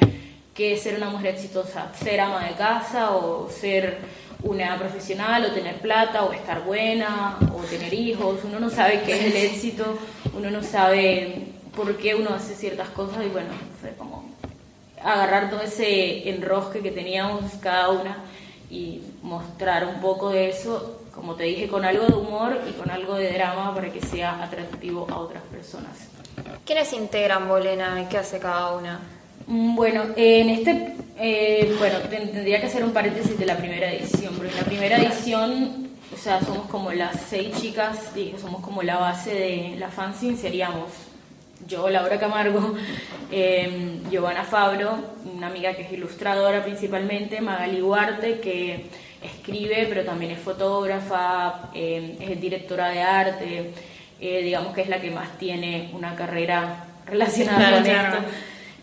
qué 0.54 0.74
es 0.74 0.84
ser 0.84 0.96
una 0.96 1.10
mujer 1.10 1.36
exitosa, 1.36 1.92
ser 1.96 2.20
ama 2.20 2.46
de 2.46 2.54
casa 2.54 3.12
o 3.12 3.50
ser 3.50 3.98
una 4.44 4.78
profesional 4.78 5.46
o 5.46 5.54
tener 5.54 5.80
plata 5.80 6.24
o 6.24 6.34
estar 6.34 6.64
buena 6.64 7.38
o 7.54 7.62
tener 7.64 7.94
hijos, 7.94 8.40
uno 8.44 8.60
no 8.60 8.70
sabe 8.70 9.02
qué 9.04 9.14
es 9.14 9.24
el 9.26 9.36
éxito, 9.36 9.98
uno 10.36 10.52
no 10.52 10.62
sabe 10.62 11.48
por 11.76 11.98
qué 11.98 12.14
uno 12.14 12.34
hace 12.34 12.54
ciertas 12.54 12.90
cosas 12.90 13.26
y 13.26 13.30
bueno, 13.30 13.50
fue 13.80 13.92
como 13.92 14.26
agarrar 15.02 15.50
todo 15.50 15.62
ese 15.62 16.30
enrosque 16.30 16.82
que 16.82 16.92
teníamos 16.92 17.54
cada 17.62 17.90
una 17.90 18.18
y 18.70 19.02
mostrar 19.22 19.86
un 19.86 20.02
poco 20.02 20.30
de 20.30 20.50
eso, 20.50 21.02
como 21.14 21.36
te 21.36 21.44
dije, 21.44 21.68
con 21.68 21.86
algo 21.86 22.06
de 22.06 22.14
humor 22.14 22.60
y 22.68 22.74
con 22.74 22.90
algo 22.90 23.16
de 23.16 23.32
drama 23.32 23.74
para 23.74 23.92
que 23.92 24.02
sea 24.02 24.44
atractivo 24.44 25.08
a 25.10 25.18
otras 25.18 25.44
personas. 25.44 26.10
¿Quiénes 26.66 26.92
integran 26.94 27.48
Bolena 27.48 28.08
qué 28.10 28.18
hace 28.18 28.40
cada 28.40 28.76
una? 28.76 29.00
Mm, 29.48 29.76
bueno, 29.76 30.04
en 30.16 30.50
este, 30.50 30.94
eh, 31.20 31.76
bueno, 31.80 32.00
tendría 32.10 32.60
que 32.60 32.68
hacer 32.68 32.84
un 32.84 32.94
paréntesis 32.94 33.38
de 33.38 33.46
la 33.46 33.58
primera 33.58 33.92
edición, 33.92 34.34
porque 34.36 34.52
en 34.52 34.58
la 34.58 34.64
primera 34.64 34.98
edición, 34.98 35.90
o 36.14 36.18
sea, 36.18 36.42
somos 36.42 36.68
como 36.68 36.92
las 36.92 37.20
seis 37.30 37.56
chicas, 37.60 38.12
somos 38.40 38.62
como 38.62 38.84
la 38.84 38.98
base 38.98 39.34
de 39.34 39.76
la 39.78 39.90
fanzine, 39.90 40.38
seríamos 40.38 40.90
yo, 41.68 41.90
Laura 41.90 42.20
Camargo, 42.20 42.76
eh, 43.32 44.00
Giovanna 44.10 44.44
Fabro, 44.44 44.98
una 45.36 45.48
amiga 45.48 45.74
que 45.74 45.84
es 45.84 45.92
ilustradora 45.94 46.64
principalmente, 46.64 47.42
Magali 47.42 47.82
Huarte, 47.82 48.40
que 48.40 48.86
escribe, 49.22 49.86
pero 49.88 50.04
también 50.04 50.32
es 50.32 50.40
fotógrafa, 50.40 51.70
eh, 51.74 52.18
es 52.20 52.42
directora 52.42 52.90
de 52.90 53.02
arte, 53.02 53.72
eh, 54.20 54.42
digamos 54.44 54.74
que 54.74 54.82
es 54.82 54.90
la 54.90 55.00
que 55.00 55.12
más 55.12 55.38
tiene 55.38 55.90
una 55.94 56.16
carrera 56.16 56.86
relacionada 57.06 57.78
con 57.78 57.86
esto. 57.86 58.18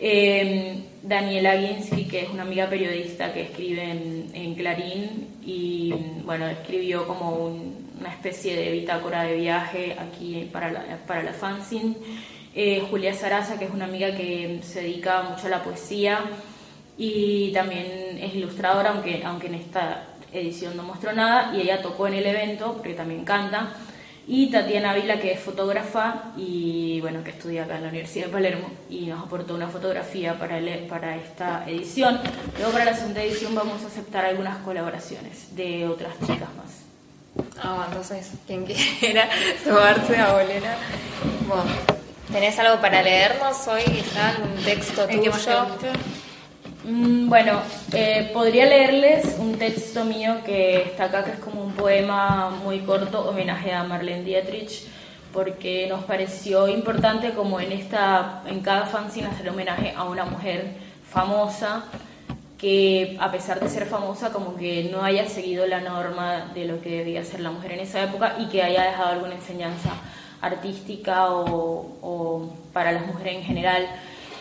Eh, 0.03 0.83
Daniela 1.03 1.59
Ginsky, 1.59 2.05
que 2.05 2.21
es 2.21 2.29
una 2.29 2.41
amiga 2.41 2.67
periodista 2.67 3.31
que 3.31 3.43
escribe 3.43 3.83
en, 4.33 4.55
Clarín 4.55 5.37
y 5.45 5.93
bueno, 6.25 6.47
escribió 6.47 7.07
como 7.07 7.55
una 7.99 8.09
especie 8.09 8.55
de 8.55 8.71
bitácora 8.71 9.23
de 9.23 9.35
viaje 9.35 9.95
aquí 9.99 10.49
para 10.51 10.71
la, 10.71 10.97
para 11.05 11.21
la 11.21 11.33
fanzine. 11.33 11.95
Eh, 12.55 12.83
Julia 12.89 13.13
Saraza, 13.13 13.59
que 13.59 13.65
es 13.65 13.71
una 13.71 13.85
amiga 13.85 14.15
que 14.15 14.59
se 14.63 14.81
dedica 14.81 15.21
mucho 15.21 15.45
a 15.45 15.51
la 15.51 15.63
poesía 15.63 16.19
y 16.97 17.51
también 17.51 18.17
es 18.19 18.33
ilustradora, 18.33 18.89
aunque, 18.89 19.21
aunque 19.23 19.47
en 19.47 19.55
esta 19.55 20.07
edición 20.33 20.75
no 20.77 20.83
mostró 20.83 21.13
nada, 21.13 21.55
y 21.55 21.61
ella 21.61 21.81
tocó 21.81 22.07
en 22.07 22.15
el 22.15 22.25
evento, 22.25 22.73
porque 22.73 22.93
también 22.95 23.23
canta. 23.23 23.73
Y 24.27 24.51
Tatiana 24.51 24.93
Vila, 24.93 25.19
que 25.19 25.33
es 25.33 25.39
fotógrafa 25.39 26.31
y 26.37 27.01
bueno, 27.01 27.23
que 27.23 27.31
estudia 27.31 27.63
acá 27.63 27.77
en 27.77 27.83
la 27.83 27.89
Universidad 27.89 28.27
de 28.27 28.31
Palermo 28.31 28.69
y 28.89 29.07
nos 29.07 29.23
aportó 29.23 29.55
una 29.55 29.67
fotografía 29.67 30.37
para, 30.37 30.59
para 30.87 31.15
esta 31.15 31.63
edición. 31.67 32.19
Luego 32.57 32.71
para 32.71 32.85
la 32.85 32.93
segunda 32.95 33.23
edición 33.23 33.55
vamos 33.55 33.83
a 33.83 33.87
aceptar 33.87 34.25
algunas 34.25 34.57
colaboraciones 34.59 35.55
de 35.55 35.87
otras 35.87 36.13
chicas 36.19 36.49
más. 36.55 36.81
Ah, 37.63 37.85
entonces, 37.87 38.31
quien 38.45 38.65
quiera 38.65 39.29
sumarse 39.63 40.17
a 40.17 40.33
Bolera. 40.33 40.77
Bueno, 41.47 41.71
¿tenés 42.31 42.57
algo 42.59 42.81
para 42.81 43.01
leernos 43.01 43.67
hoy? 43.67 43.81
¿Está 43.81 44.37
un 44.43 44.63
texto 44.63 45.07
tuyo? 45.07 45.31
Mm, 46.83 47.29
bueno, 47.29 47.61
eh, 47.93 48.31
podría 48.33 48.65
leerles 48.65 49.35
un 49.37 49.57
texto 49.57 50.03
mío 50.03 50.37
que 50.43 50.81
está 50.81 51.05
acá, 51.05 51.23
que 51.23 51.31
es 51.31 51.39
como 51.39 51.63
un 51.63 51.73
poema 51.73 52.49
muy 52.49 52.79
corto, 52.79 53.29
homenaje 53.29 53.71
a 53.71 53.83
Marlene 53.83 54.23
Dietrich, 54.23 54.87
porque 55.31 55.85
nos 55.87 56.03
pareció 56.05 56.67
importante 56.67 57.31
como 57.33 57.59
en 57.59 57.71
esta, 57.71 58.41
en 58.47 58.61
cada 58.61 58.87
fanzine 58.87 59.27
hacer 59.27 59.49
homenaje 59.49 59.93
a 59.95 60.05
una 60.05 60.25
mujer 60.25 60.73
famosa 61.07 61.85
que 62.57 63.17
a 63.19 63.31
pesar 63.31 63.59
de 63.59 63.69
ser 63.69 63.85
famosa 63.85 64.31
como 64.31 64.55
que 64.55 64.89
no 64.91 65.03
haya 65.03 65.27
seguido 65.27 65.67
la 65.67 65.81
norma 65.81 66.51
de 66.53 66.65
lo 66.65 66.81
que 66.81 66.97
debía 66.97 67.23
ser 67.23 67.41
la 67.41 67.51
mujer 67.51 67.73
en 67.73 67.81
esa 67.81 68.03
época 68.03 68.35
y 68.39 68.47
que 68.47 68.63
haya 68.63 68.83
dejado 68.83 69.09
alguna 69.09 69.35
enseñanza 69.35 69.91
artística 70.41 71.31
o, 71.31 71.97
o 72.01 72.53
para 72.73 72.91
las 72.91 73.05
mujeres 73.05 73.35
en 73.35 73.43
general. 73.43 73.87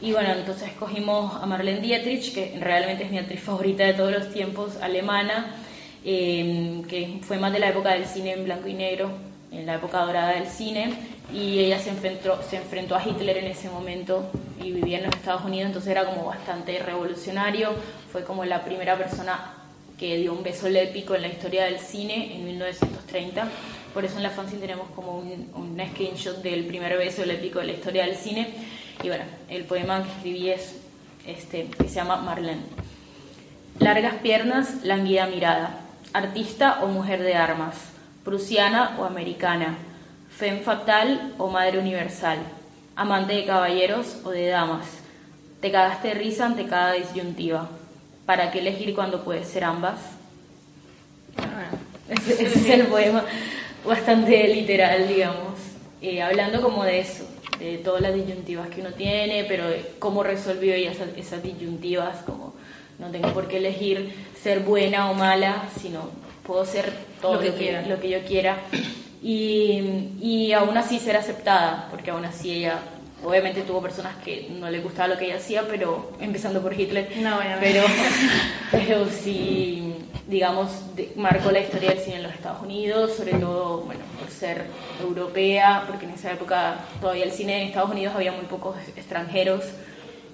Y 0.03 0.13
bueno, 0.13 0.31
entonces 0.33 0.69
escogimos 0.69 1.35
a 1.43 1.45
Marlene 1.45 1.81
Dietrich, 1.81 2.33
que 2.33 2.57
realmente 2.59 3.05
es 3.05 3.11
mi 3.11 3.19
actriz 3.19 3.41
favorita 3.41 3.85
de 3.85 3.93
todos 3.93 4.11
los 4.11 4.33
tiempos, 4.33 4.77
alemana, 4.81 5.55
em, 6.03 6.83
que 6.85 7.19
fue 7.21 7.37
más 7.37 7.53
de 7.53 7.59
la 7.59 7.69
época 7.69 7.93
del 7.93 8.07
cine 8.07 8.33
en 8.33 8.45
blanco 8.45 8.67
y 8.69 8.73
negro, 8.73 9.11
en 9.53 9.67
la 9.67 9.75
época 9.75 10.01
dorada 10.01 10.33
del 10.33 10.47
cine, 10.47 10.95
y 11.35 11.59
ella 11.59 11.79
se 11.79 11.91
enfrentó, 11.91 12.41
se 12.49 12.57
enfrentó 12.57 12.97
a 12.97 13.07
Hitler 13.07 13.37
en 13.37 13.47
ese 13.47 13.69
momento 13.69 14.31
y 14.63 14.73
vivía 14.73 14.99
en 14.99 15.05
los 15.05 15.15
Estados 15.15 15.45
Unidos, 15.45 15.67
entonces 15.67 15.91
era 15.91 16.07
como 16.07 16.25
bastante 16.25 16.79
revolucionario, 16.79 17.71
fue 18.11 18.25
como 18.25 18.47
la 18.47 18.65
primera 18.65 18.97
persona 18.97 19.55
que 19.99 20.17
dio 20.17 20.33
un 20.33 20.43
beso 20.43 20.71
lépico 20.71 21.15
en 21.15 21.23
la 21.23 21.29
historia 21.29 21.65
del 21.65 21.79
cine 21.79 22.35
en 22.37 22.47
1930. 22.47 23.47
Por 23.93 24.07
eso 24.07 24.17
en 24.17 24.23
la 24.23 24.31
fanzine 24.31 24.63
tenemos 24.63 24.89
como 24.93 25.19
un, 25.19 25.51
un 25.55 25.79
screenshot 25.91 26.37
del 26.39 26.65
primer 26.65 26.97
beso 26.97 27.23
lépico 27.27 27.59
de 27.59 27.67
la 27.67 27.73
historia 27.73 28.07
del 28.07 28.17
cine. 28.17 28.49
Y 29.03 29.09
bueno, 29.09 29.25
el 29.49 29.65
poema 29.65 30.03
que 30.03 30.11
escribí 30.11 30.51
es 30.51 30.77
este, 31.27 31.67
que 31.67 31.89
se 31.89 31.95
llama 31.95 32.17
Marlene. 32.17 32.63
Largas 33.79 34.15
piernas, 34.17 34.85
languida 34.85 35.27
mirada, 35.27 35.81
artista 36.13 36.81
o 36.83 36.89
mujer 36.89 37.23
de 37.23 37.35
armas, 37.35 37.77
prusiana 38.25 38.97
o 38.99 39.05
americana, 39.05 39.79
fem 40.37 40.61
fatal 40.61 41.35
o 41.39 41.49
madre 41.49 41.79
universal, 41.79 42.39
amante 42.95 43.35
de 43.35 43.47
caballeros 43.47 44.19
o 44.25 44.31
de 44.31 44.49
damas. 44.49 44.87
Te 45.61 45.71
cagaste 45.71 46.15
risa 46.15 46.47
ante 46.47 46.67
cada 46.67 46.93
disyuntiva. 46.93 47.69
¿Para 48.27 48.51
qué 48.51 48.61
elegir 48.61 48.95
cuando 48.95 49.25
puedes 49.25 49.49
ser 49.49 49.65
ambas? 49.65 49.99
Ese, 52.09 52.45
es 52.45 52.67
el 52.69 52.87
poema 52.87 53.25
bastante 53.85 54.49
literal, 54.49 55.09
digamos, 55.09 55.59
eh, 56.03 56.23
hablando 56.23 56.61
como 56.61 56.85
de 56.85 57.01
eso, 57.01 57.25
de 57.61 57.79
todas 57.79 58.01
las 58.01 58.15
disyuntivas 58.15 58.69
que 58.71 58.81
uno 58.81 58.93
tiene, 58.93 59.45
pero 59.45 59.65
cómo 59.99 60.23
resolvió 60.23 60.75
ella 60.75 60.93
esas, 60.93 61.43
disyuntivas, 61.43 62.23
como 62.25 62.55
no 62.99 63.11
tengo 63.11 63.33
por 63.33 63.49
qué 63.49 63.59
elegir 63.59 64.13
ser 64.43 64.61
buena 64.61 65.11
o 65.11 65.15
mala, 65.15 65.69
sino 65.81 66.11
puedo 66.47 66.65
ser 66.65 66.93
todo 67.21 67.35
lo 67.35 67.55
que, 67.55 67.83
lo 67.87 68.01
que, 68.01 68.09
yo 68.09 68.25
quiera. 68.25 68.59
Y, 69.23 70.15
y 70.21 70.53
aún 70.53 70.77
así 70.79 70.99
ser 70.99 71.17
aceptada, 71.17 71.89
porque 71.91 72.11
aún 72.11 72.25
así 72.25 72.51
ella 72.51 72.81
obviamente 73.25 73.63
tuvo 73.63 73.83
personas 73.83 74.17
que 74.25 74.49
no 74.51 74.71
le 74.71 74.81
gustaba 74.81 75.09
lo 75.09 75.19
que 75.19 75.27
ella 75.27 75.37
hacía, 75.37 75.67
pero 75.69 76.13
empezando 76.21 76.61
por 76.61 76.79
Hitler, 76.79 77.11
no, 77.19 77.39
pero, 77.61 77.83
pero 78.71 79.07
sí, 79.09 79.95
digamos, 80.27 80.71
marcó 81.17 81.51
la 81.51 81.61
historia 81.61 81.91
del 81.91 81.99
cine 81.99 82.17
en 82.17 82.23
los 82.23 82.33
Estados 82.33 82.63
Unidos, 82.63 83.17
sobre 83.17 83.33
todo, 83.33 83.79
bueno, 83.83 84.01
por 84.19 84.31
ser 84.31 84.67
europea, 85.03 85.85
porque 85.87 86.07
en 86.07 86.13
esa 86.13 86.33
época 86.33 86.77
todavía 87.01 87.25
el 87.25 87.33
cine 87.33 87.63
en 87.63 87.69
Estados 87.69 87.91
Unidos 87.91 88.15
había 88.15 88.33
muy 88.33 88.47
pocos 88.47 88.77
extranjeros, 88.97 89.65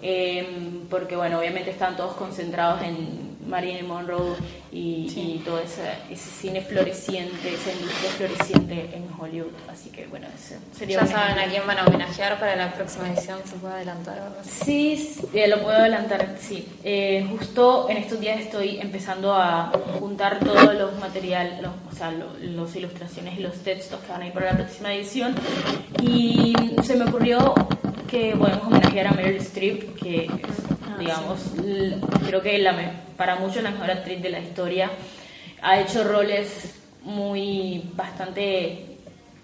eh, 0.03 0.47
porque, 0.91 1.17
bueno, 1.17 1.39
obviamente 1.39 1.71
estaban 1.71 1.97
todos 1.97 2.15
concentrados 2.15 2.83
en 2.83 3.26
Marilyn 3.47 3.87
Monroe 3.87 4.37
y, 4.73 5.43
todo 5.45 5.61
ese, 5.61 5.83
ese, 6.11 6.31
cine 6.31 6.61
floreciente, 6.61 7.55
esa 7.55 7.73
industria 7.73 8.11
floreciente 8.11 8.91
en 8.95 9.09
Hollywood. 9.19 9.53
Así 9.71 9.91
que 9.91 10.07
bueno, 10.07 10.27
ese 10.35 10.59
sería... 10.77 11.01
¿Ya 11.01 11.07
saben 11.07 11.39
a 11.39 11.47
quién 11.49 11.67
van 11.67 11.79
a 11.79 11.85
homenajear 11.87 12.39
para 12.39 12.57
la 12.57 12.73
próxima 12.75 13.09
edición? 13.09 13.39
¿Se 13.45 13.57
puede 13.57 13.75
adelantar 13.75 14.19
algo 14.19 14.37
Sí, 14.43 15.17
eh, 15.33 15.49
lo 15.49 15.63
puedo 15.63 15.77
adelantar, 15.77 16.37
sí. 16.41 16.69
Eh, 16.85 17.27
justo 17.31 17.89
en 17.89 17.99
estos 17.99 18.21
días 18.21 18.41
estoy 18.41 18.79
empezando 18.81 19.33
a 19.35 19.73
juntar 19.99 20.41
todos 20.41 20.75
los 20.75 20.99
materiales, 20.99 21.61
o 21.91 21.95
sea, 21.95 22.11
las 22.11 22.77
ilustraciones 22.77 23.39
y 23.39 23.43
los 23.43 23.55
textos 23.63 24.01
que 24.01 24.13
van 24.13 24.23
a 24.23 24.27
ir 24.27 24.33
para 24.33 24.53
la 24.53 24.57
próxima 24.57 24.93
edición 24.93 25.35
y 26.03 26.55
se 26.83 26.97
me 26.97 27.05
ocurrió 27.05 27.55
que 28.07 28.35
podemos 28.37 28.67
homenajear 28.67 29.09
a 29.09 29.13
Meryl 29.13 29.37
Streep, 29.37 29.97
que 29.97 30.29
ah, 30.31 30.66
digamos, 30.99 31.41
creo 32.27 32.43
que 32.43 32.59
la, 32.59 32.75
para 33.17 33.37
muchos 33.37 33.63
la 33.63 33.71
mejor 33.71 33.91
actriz 33.91 34.23
de 34.23 34.31
la 34.31 34.41
historia. 34.41 34.91
Ha 35.63 35.81
hecho 35.81 36.05
roles 36.05 36.75
muy 37.03 37.91
bastante 37.95 38.97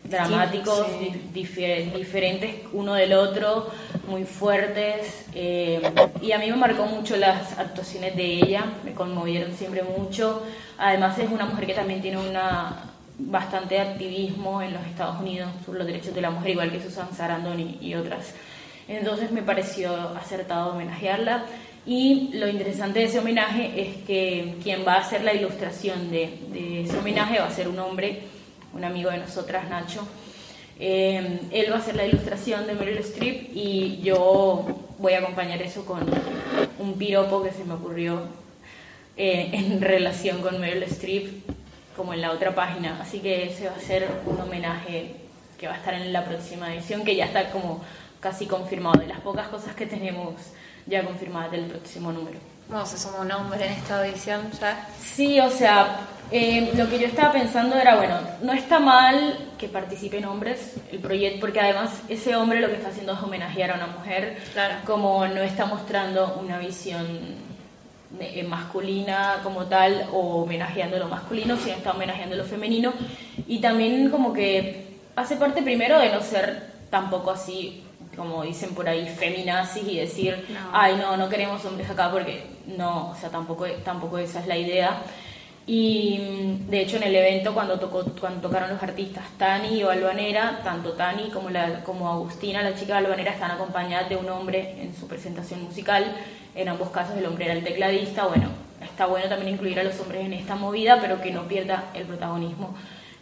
dramáticos, 0.04 0.86
diferentes 1.32 2.56
uno 2.72 2.94
del 2.94 3.12
otro, 3.12 3.70
muy 4.08 4.24
fuertes. 4.24 5.26
Eh, 5.34 5.80
y 6.20 6.32
a 6.32 6.38
mí 6.38 6.50
me 6.50 6.56
marcó 6.56 6.86
mucho 6.86 7.16
las 7.16 7.58
actuaciones 7.58 8.16
de 8.16 8.24
ella, 8.24 8.64
me 8.84 8.92
conmovieron 8.92 9.52
siempre 9.52 9.82
mucho. 9.82 10.42
Además 10.78 11.18
es 11.18 11.30
una 11.30 11.46
mujer 11.46 11.66
que 11.66 11.74
también 11.74 12.02
tiene 12.02 12.18
una 12.18 12.88
bastante 13.18 13.78
activismo 13.78 14.62
en 14.62 14.72
los 14.72 14.84
Estados 14.86 15.20
Unidos 15.20 15.50
por 15.64 15.76
los 15.76 15.86
derechos 15.86 16.14
de 16.14 16.20
la 16.20 16.30
mujer, 16.30 16.50
igual 16.50 16.72
que 16.72 16.82
Susan 16.82 17.14
Sarandon 17.14 17.78
y 17.80 17.94
otras. 17.94 18.34
Entonces 18.88 19.30
me 19.30 19.42
pareció 19.42 19.94
acertado 20.16 20.72
homenajearla. 20.72 21.44
Y 21.84 22.30
lo 22.34 22.48
interesante 22.48 23.00
de 23.00 23.06
ese 23.06 23.18
homenaje 23.18 23.72
es 23.76 23.96
que 24.04 24.54
quien 24.62 24.86
va 24.86 24.94
a 24.94 25.00
hacer 25.00 25.24
la 25.24 25.34
ilustración 25.34 26.10
de, 26.10 26.84
ese 26.84 26.96
homenaje 26.96 27.40
va 27.40 27.46
a 27.46 27.50
ser 27.50 27.66
un 27.68 27.78
hombre, 27.78 28.20
un 28.72 28.84
amigo 28.84 29.10
de 29.10 29.18
nosotras, 29.18 29.68
Nacho. 29.68 30.06
Eh, 30.78 31.40
él 31.50 31.66
va 31.70 31.76
a 31.76 31.78
hacer 31.78 31.96
la 31.96 32.06
ilustración 32.06 32.66
de 32.66 32.74
Meryl 32.74 32.98
Streep 32.98 33.50
y 33.54 34.00
yo 34.02 34.64
voy 34.98 35.12
a 35.12 35.18
acompañar 35.18 35.60
eso 35.60 35.84
con 35.84 36.06
un 36.78 36.94
piropo 36.94 37.42
que 37.42 37.50
se 37.50 37.64
me 37.64 37.74
ocurrió 37.74 38.22
eh, 39.16 39.50
en 39.52 39.80
relación 39.80 40.40
con 40.40 40.60
Meryl 40.60 40.84
Streep, 40.84 41.44
como 41.96 42.14
en 42.14 42.20
la 42.20 42.30
otra 42.30 42.54
página. 42.54 42.98
Así 43.00 43.18
que 43.18 43.48
ese 43.48 43.68
va 43.68 43.74
a 43.76 43.80
ser 43.80 44.08
un 44.24 44.40
homenaje 44.40 45.16
que 45.58 45.66
va 45.66 45.74
a 45.74 45.76
estar 45.76 45.94
en 45.94 46.12
la 46.12 46.24
próxima 46.24 46.72
edición, 46.74 47.04
que 47.04 47.14
ya 47.14 47.26
está 47.26 47.50
como 47.50 47.82
casi 48.22 48.46
confirmado, 48.46 49.00
de 49.00 49.08
las 49.08 49.20
pocas 49.20 49.48
cosas 49.48 49.74
que 49.74 49.84
tenemos 49.84 50.34
ya 50.86 51.04
confirmadas 51.04 51.50
del 51.52 51.66
próximo 51.66 52.10
número. 52.12 52.38
¿Cómo 52.70 52.86
se 52.86 52.96
suma 52.96 53.20
un 53.20 53.28
nombre 53.28 53.66
en 53.66 53.72
esta 53.72 54.06
edición 54.06 54.50
ya? 54.58 54.88
Sí, 54.98 55.38
o 55.40 55.50
sea, 55.50 56.00
Eh, 56.34 56.72
lo 56.78 56.88
que 56.88 56.98
yo 56.98 57.06
estaba 57.08 57.30
pensando 57.30 57.76
era, 57.76 57.94
bueno, 57.96 58.14
no 58.40 58.54
está 58.54 58.78
mal 58.80 59.50
que 59.58 59.68
participen 59.68 60.24
hombres 60.24 60.76
el 60.90 60.98
proyecto, 60.98 61.40
porque 61.40 61.60
además 61.60 61.90
ese 62.08 62.34
hombre 62.36 62.58
lo 62.58 62.68
que 62.68 62.76
está 62.76 62.88
haciendo 62.88 63.12
es 63.12 63.20
homenajear 63.22 63.72
a 63.72 63.74
una 63.74 63.88
mujer, 63.88 64.38
Claro. 64.54 64.76
como 64.86 65.26
no 65.26 65.42
está 65.42 65.66
mostrando 65.66 66.38
una 66.42 66.56
visión 66.56 67.06
eh, 68.18 68.42
masculina 68.44 69.40
como 69.42 69.66
tal 69.66 70.06
o 70.10 70.42
homenajeando 70.44 70.98
lo 70.98 71.08
masculino, 71.08 71.54
sino 71.58 71.76
está 71.76 71.90
homenajeando 71.90 72.34
lo 72.36 72.44
femenino 72.44 72.94
y 73.46 73.58
también 73.60 74.08
como 74.08 74.32
que 74.32 74.96
hace 75.16 75.36
parte 75.36 75.60
primero 75.60 75.98
de 75.98 76.08
no 76.12 76.22
ser 76.22 76.66
tampoco 76.88 77.30
así 77.32 77.84
como 78.16 78.42
dicen 78.42 78.74
por 78.74 78.88
ahí 78.88 79.06
feminazis 79.08 79.86
y 79.88 79.98
decir 79.98 80.44
No. 80.48 80.70
ay 80.72 80.96
no 80.96 81.16
no 81.16 81.28
queremos 81.28 81.64
hombres 81.64 81.88
acá 81.90 82.10
porque 82.10 82.44
no 82.66 83.10
o 83.10 83.16
sea 83.16 83.30
tampoco 83.30 83.66
tampoco 83.84 84.18
esa 84.18 84.40
es 84.40 84.46
la 84.46 84.56
idea. 84.56 85.02
Y 85.64 86.18
mm, 86.20 86.70
de 86.70 86.80
hecho 86.80 86.96
en 86.96 87.04
el 87.04 87.14
evento 87.14 87.54
cuando 87.54 87.78
tocó 87.78 88.04
cuando 88.20 88.40
tocaron 88.48 88.70
los 88.70 88.82
artistas 88.82 89.24
Tani 89.38 89.78
y 89.78 89.82
Balvanera 89.84 90.60
tanto 90.64 90.92
Tani 90.92 91.30
como 91.30 91.50
la 91.50 91.82
como 91.84 92.10
Agustina 92.10 92.62
la 92.62 92.74
chica 92.74 92.94
Balvanera 92.94 93.32
están 93.32 93.52
acompañadas 93.52 94.08
de 94.08 94.16
un 94.16 94.28
hombre 94.28 94.76
en 94.82 94.94
su 94.94 95.06
presentación 95.06 95.62
musical. 95.62 96.04
En 96.54 96.68
ambos 96.68 96.90
casos 96.90 97.16
el 97.16 97.26
hombre 97.26 97.44
era 97.46 97.54
el 97.54 97.64
tecladista. 97.64 98.26
Bueno 98.26 98.48
está 98.82 99.06
bueno 99.06 99.28
también 99.28 99.54
incluir 99.54 99.78
a 99.78 99.84
los 99.84 99.98
hombres 100.00 100.24
en 100.24 100.32
esta 100.32 100.56
movida 100.56 100.98
pero 101.00 101.20
que 101.20 101.30
no 101.30 101.46
pierda 101.46 101.84
el 101.94 102.04
protagonismo 102.04 102.74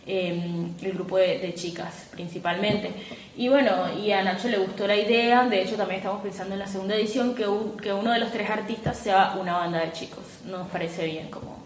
eh, 0.07 0.42
el 0.83 0.92
grupo 0.92 1.16
de, 1.19 1.38
de 1.38 1.54
chicas 1.54 2.07
principalmente. 2.11 2.90
Y 3.37 3.49
bueno, 3.49 3.71
y 3.99 4.12
a 4.12 4.23
Nacho 4.23 4.49
le 4.49 4.59
gustó 4.59 4.87
la 4.87 4.97
idea, 4.97 5.45
de 5.47 5.62
hecho 5.62 5.76
también 5.76 5.99
estamos 6.00 6.23
pensando 6.23 6.54
en 6.54 6.59
la 6.61 6.66
segunda 6.66 6.95
edición 6.95 7.35
que, 7.35 7.47
un- 7.47 7.76
que 7.76 7.92
uno 7.92 8.12
de 8.12 8.19
los 8.19 8.30
tres 8.33 8.49
artistas 8.50 8.99
sea 8.99 9.37
una 9.40 9.57
banda 9.59 9.78
de 9.80 9.92
chicos, 9.92 10.25
nos 10.47 10.69
parece 10.69 11.07
bien, 11.07 11.30
como 11.30 11.59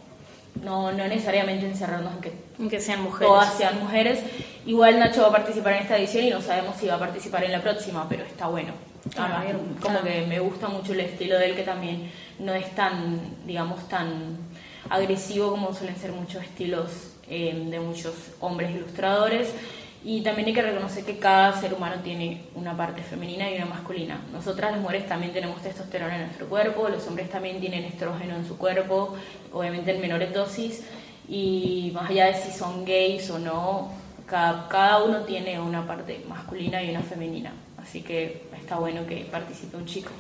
no, 0.62 0.92
no 0.92 1.08
necesariamente 1.08 1.66
encerrarnos 1.66 2.12
en 2.14 2.20
que 2.20 2.68
Que 2.68 2.80
sean 2.80 3.02
mujeres. 3.02 3.26
todas 3.28 3.54
sean 3.54 3.78
mujeres. 3.80 4.20
Igual 4.66 4.98
Nacho 5.00 5.22
va 5.22 5.28
a 5.28 5.32
participar 5.32 5.72
en 5.74 5.82
esta 5.82 5.96
edición 5.98 6.24
y 6.24 6.30
no 6.30 6.40
sabemos 6.40 6.76
si 6.76 6.86
va 6.86 6.94
a 6.94 6.98
participar 7.00 7.42
en 7.44 7.52
la 7.52 7.60
próxima, 7.60 8.06
pero 8.08 8.24
está 8.24 8.46
bueno. 8.46 8.72
Ah, 9.18 9.40
Además, 9.42 9.62
como 9.82 9.98
claro. 9.98 10.04
que 10.04 10.26
me 10.26 10.38
gusta 10.38 10.68
mucho 10.68 10.92
el 10.92 11.00
estilo 11.00 11.38
de 11.38 11.46
él, 11.50 11.56
que 11.56 11.62
también 11.62 12.10
no 12.38 12.54
es 12.54 12.70
tan, 12.74 13.20
digamos, 13.46 13.86
tan 13.88 14.38
agresivo 14.88 15.50
como 15.50 15.74
suelen 15.74 15.96
ser 15.96 16.12
muchos 16.12 16.42
estilos 16.42 17.13
eh, 17.28 17.66
de 17.70 17.80
muchos 17.80 18.14
hombres 18.40 18.70
ilustradores. 18.70 19.52
Y 20.04 20.20
también 20.20 20.48
hay 20.48 20.54
que 20.54 20.62
reconocer 20.62 21.02
que 21.02 21.18
cada 21.18 21.58
ser 21.58 21.72
humano 21.72 21.96
tiene 22.04 22.42
una 22.54 22.76
parte 22.76 23.02
femenina 23.02 23.50
y 23.50 23.56
una 23.56 23.64
masculina. 23.64 24.20
Nosotras 24.32 24.72
las 24.72 24.80
mujeres 24.80 25.08
también 25.08 25.32
tenemos 25.32 25.62
testosterona 25.62 26.16
en 26.16 26.22
nuestro 26.26 26.46
cuerpo, 26.46 26.88
los 26.90 27.06
hombres 27.06 27.30
también 27.30 27.58
tienen 27.58 27.84
estrógeno 27.84 28.36
en 28.36 28.46
su 28.46 28.58
cuerpo, 28.58 29.14
obviamente 29.50 29.94
en 29.94 30.02
menores 30.02 30.34
dosis, 30.34 30.84
y 31.26 31.90
más 31.94 32.10
allá 32.10 32.26
de 32.26 32.34
si 32.34 32.52
son 32.52 32.84
gays 32.84 33.30
o 33.30 33.38
no, 33.38 33.92
cada, 34.26 34.68
cada 34.68 35.02
uno 35.02 35.20
tiene 35.20 35.58
una 35.58 35.86
parte 35.86 36.22
masculina 36.28 36.82
y 36.82 36.90
una 36.90 37.00
femenina. 37.00 37.54
Así 37.78 38.02
que 38.02 38.42
está 38.58 38.76
bueno 38.76 39.06
que 39.06 39.26
participe 39.30 39.76
un 39.78 39.86
chico, 39.86 40.10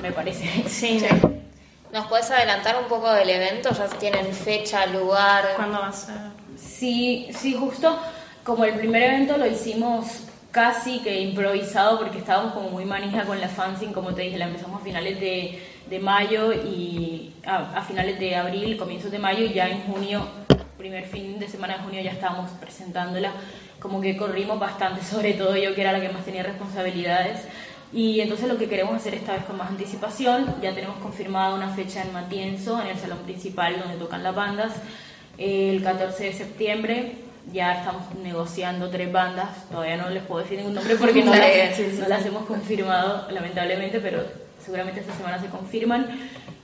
me 0.00 0.12
parece. 0.12 0.46
Sí, 0.68 1.00
¿Nos 1.92 2.06
puedes 2.06 2.30
adelantar 2.30 2.76
un 2.76 2.88
poco 2.88 3.10
del 3.12 3.30
evento? 3.30 3.70
¿Ya 3.70 3.88
tienen 3.88 4.32
fecha, 4.34 4.84
lugar? 4.86 5.54
¿Cuándo 5.56 5.78
va 5.80 5.88
a 5.88 5.92
ser? 5.92 6.16
Sí, 6.56 7.28
sí, 7.32 7.54
justo 7.54 7.98
como 8.44 8.64
el 8.64 8.74
primer 8.74 9.02
evento 9.02 9.36
lo 9.36 9.46
hicimos 9.46 10.24
casi 10.50 11.00
que 11.00 11.20
improvisado 11.20 11.98
porque 11.98 12.18
estábamos 12.18 12.54
como 12.54 12.70
muy 12.70 12.84
manija 12.84 13.24
con 13.24 13.40
la 13.40 13.48
fanzine, 13.48 13.92
como 13.92 14.14
te 14.14 14.22
dije, 14.22 14.38
la 14.38 14.46
empezamos 14.46 14.80
a 14.80 14.84
finales 14.84 15.20
de, 15.20 15.62
de 15.88 15.98
mayo 15.98 16.52
y 16.52 17.34
a, 17.44 17.78
a 17.78 17.82
finales 17.82 18.18
de 18.18 18.36
abril, 18.36 18.76
comienzos 18.76 19.10
de 19.10 19.18
mayo 19.18 19.44
y 19.44 19.52
ya 19.52 19.68
en 19.68 19.82
junio, 19.82 20.26
primer 20.78 21.04
fin 21.06 21.38
de 21.38 21.48
semana 21.48 21.76
de 21.76 21.84
junio 21.84 22.02
ya 22.02 22.12
estábamos 22.12 22.50
presentándola, 22.52 23.32
como 23.80 24.00
que 24.00 24.16
corrimos 24.16 24.58
bastante, 24.58 25.04
sobre 25.04 25.34
todo 25.34 25.56
yo 25.56 25.74
que 25.74 25.82
era 25.82 25.92
la 25.92 26.00
que 26.00 26.08
más 26.08 26.24
tenía 26.24 26.42
responsabilidades. 26.42 27.40
Y 27.92 28.20
entonces 28.20 28.48
lo 28.48 28.58
que 28.58 28.68
queremos 28.68 28.94
hacer 28.94 29.14
esta 29.14 29.32
vez 29.32 29.44
con 29.44 29.56
más 29.56 29.70
anticipación, 29.70 30.56
ya 30.60 30.74
tenemos 30.74 30.98
confirmada 30.98 31.54
una 31.54 31.70
fecha 31.70 32.02
en 32.02 32.12
Matienzo, 32.12 32.80
en 32.82 32.88
el 32.88 32.98
salón 32.98 33.18
principal 33.18 33.78
donde 33.80 33.96
tocan 33.96 34.22
las 34.22 34.34
bandas, 34.34 34.72
el 35.38 35.82
14 35.82 36.24
de 36.24 36.32
septiembre. 36.32 37.12
Ya 37.50 37.78
estamos 37.78 38.02
negociando 38.22 38.90
tres 38.90 39.10
bandas, 39.10 39.48
todavía 39.70 39.96
no 39.96 40.10
les 40.10 40.22
puedo 40.22 40.42
decir 40.42 40.58
ningún 40.58 40.74
nombre 40.74 40.96
porque 40.96 41.24
no, 41.24 41.32
las 42.08 42.26
hemos 42.26 42.44
confirmado 42.44 43.30
lamentablemente, 43.30 44.00
pero 44.00 44.22
seguramente 44.62 45.00
esta 45.00 45.14
semana 45.14 45.40
se 45.40 45.46
confirman. 45.46 46.08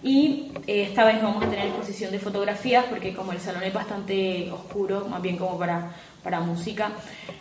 Y 0.06 0.52
eh, 0.66 0.82
esta 0.82 1.02
vez 1.04 1.16
no 1.22 1.28
vamos 1.28 1.44
a 1.44 1.48
tener 1.50 1.66
exposición 1.68 2.12
de 2.12 2.18
fotografías 2.18 2.84
porque 2.84 3.14
como 3.14 3.32
el 3.32 3.40
salón 3.40 3.62
es 3.62 3.72
bastante 3.72 4.50
oscuro, 4.52 5.06
más 5.08 5.22
bien 5.22 5.38
como 5.38 5.58
para, 5.58 5.92
para 6.22 6.40
música, 6.40 6.90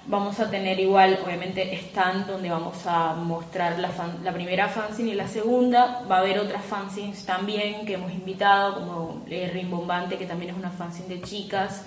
vamos 0.07 0.39
a 0.39 0.49
tener 0.49 0.79
igual, 0.79 1.19
obviamente, 1.25 1.73
stand 1.75 2.25
donde 2.25 2.49
vamos 2.49 2.77
a 2.85 3.15
mostrar 3.15 3.77
la, 3.79 3.89
fan- 3.89 4.19
la 4.23 4.31
primera 4.31 4.69
fanzine 4.69 5.11
y 5.11 5.15
la 5.15 5.27
segunda. 5.27 6.03
Va 6.09 6.17
a 6.17 6.19
haber 6.19 6.39
otras 6.39 6.63
fanzines 6.63 7.25
también 7.25 7.85
que 7.85 7.95
hemos 7.95 8.13
invitado, 8.13 8.75
como 8.75 9.25
eh, 9.29 9.49
Rimbombante, 9.53 10.17
que 10.17 10.25
también 10.25 10.51
es 10.51 10.57
una 10.57 10.71
fanzine 10.71 11.09
de 11.17 11.21
chicas. 11.21 11.83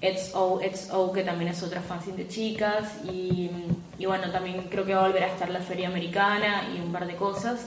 It's 0.00 0.30
O, 0.34 0.60
It's 0.62 0.88
O, 0.92 1.12
que 1.12 1.24
también 1.24 1.50
es 1.50 1.62
otra 1.62 1.82
fanzine 1.82 2.16
de 2.16 2.28
chicas. 2.28 3.04
Y, 3.04 3.50
y 3.98 4.06
bueno, 4.06 4.30
también 4.30 4.62
creo 4.70 4.86
que 4.86 4.94
va 4.94 5.04
a 5.04 5.06
volver 5.08 5.24
a 5.24 5.26
estar 5.28 5.50
la 5.50 5.60
Feria 5.60 5.88
Americana 5.88 6.68
y 6.74 6.80
un 6.80 6.90
par 6.90 7.06
de 7.06 7.16
cosas. 7.16 7.66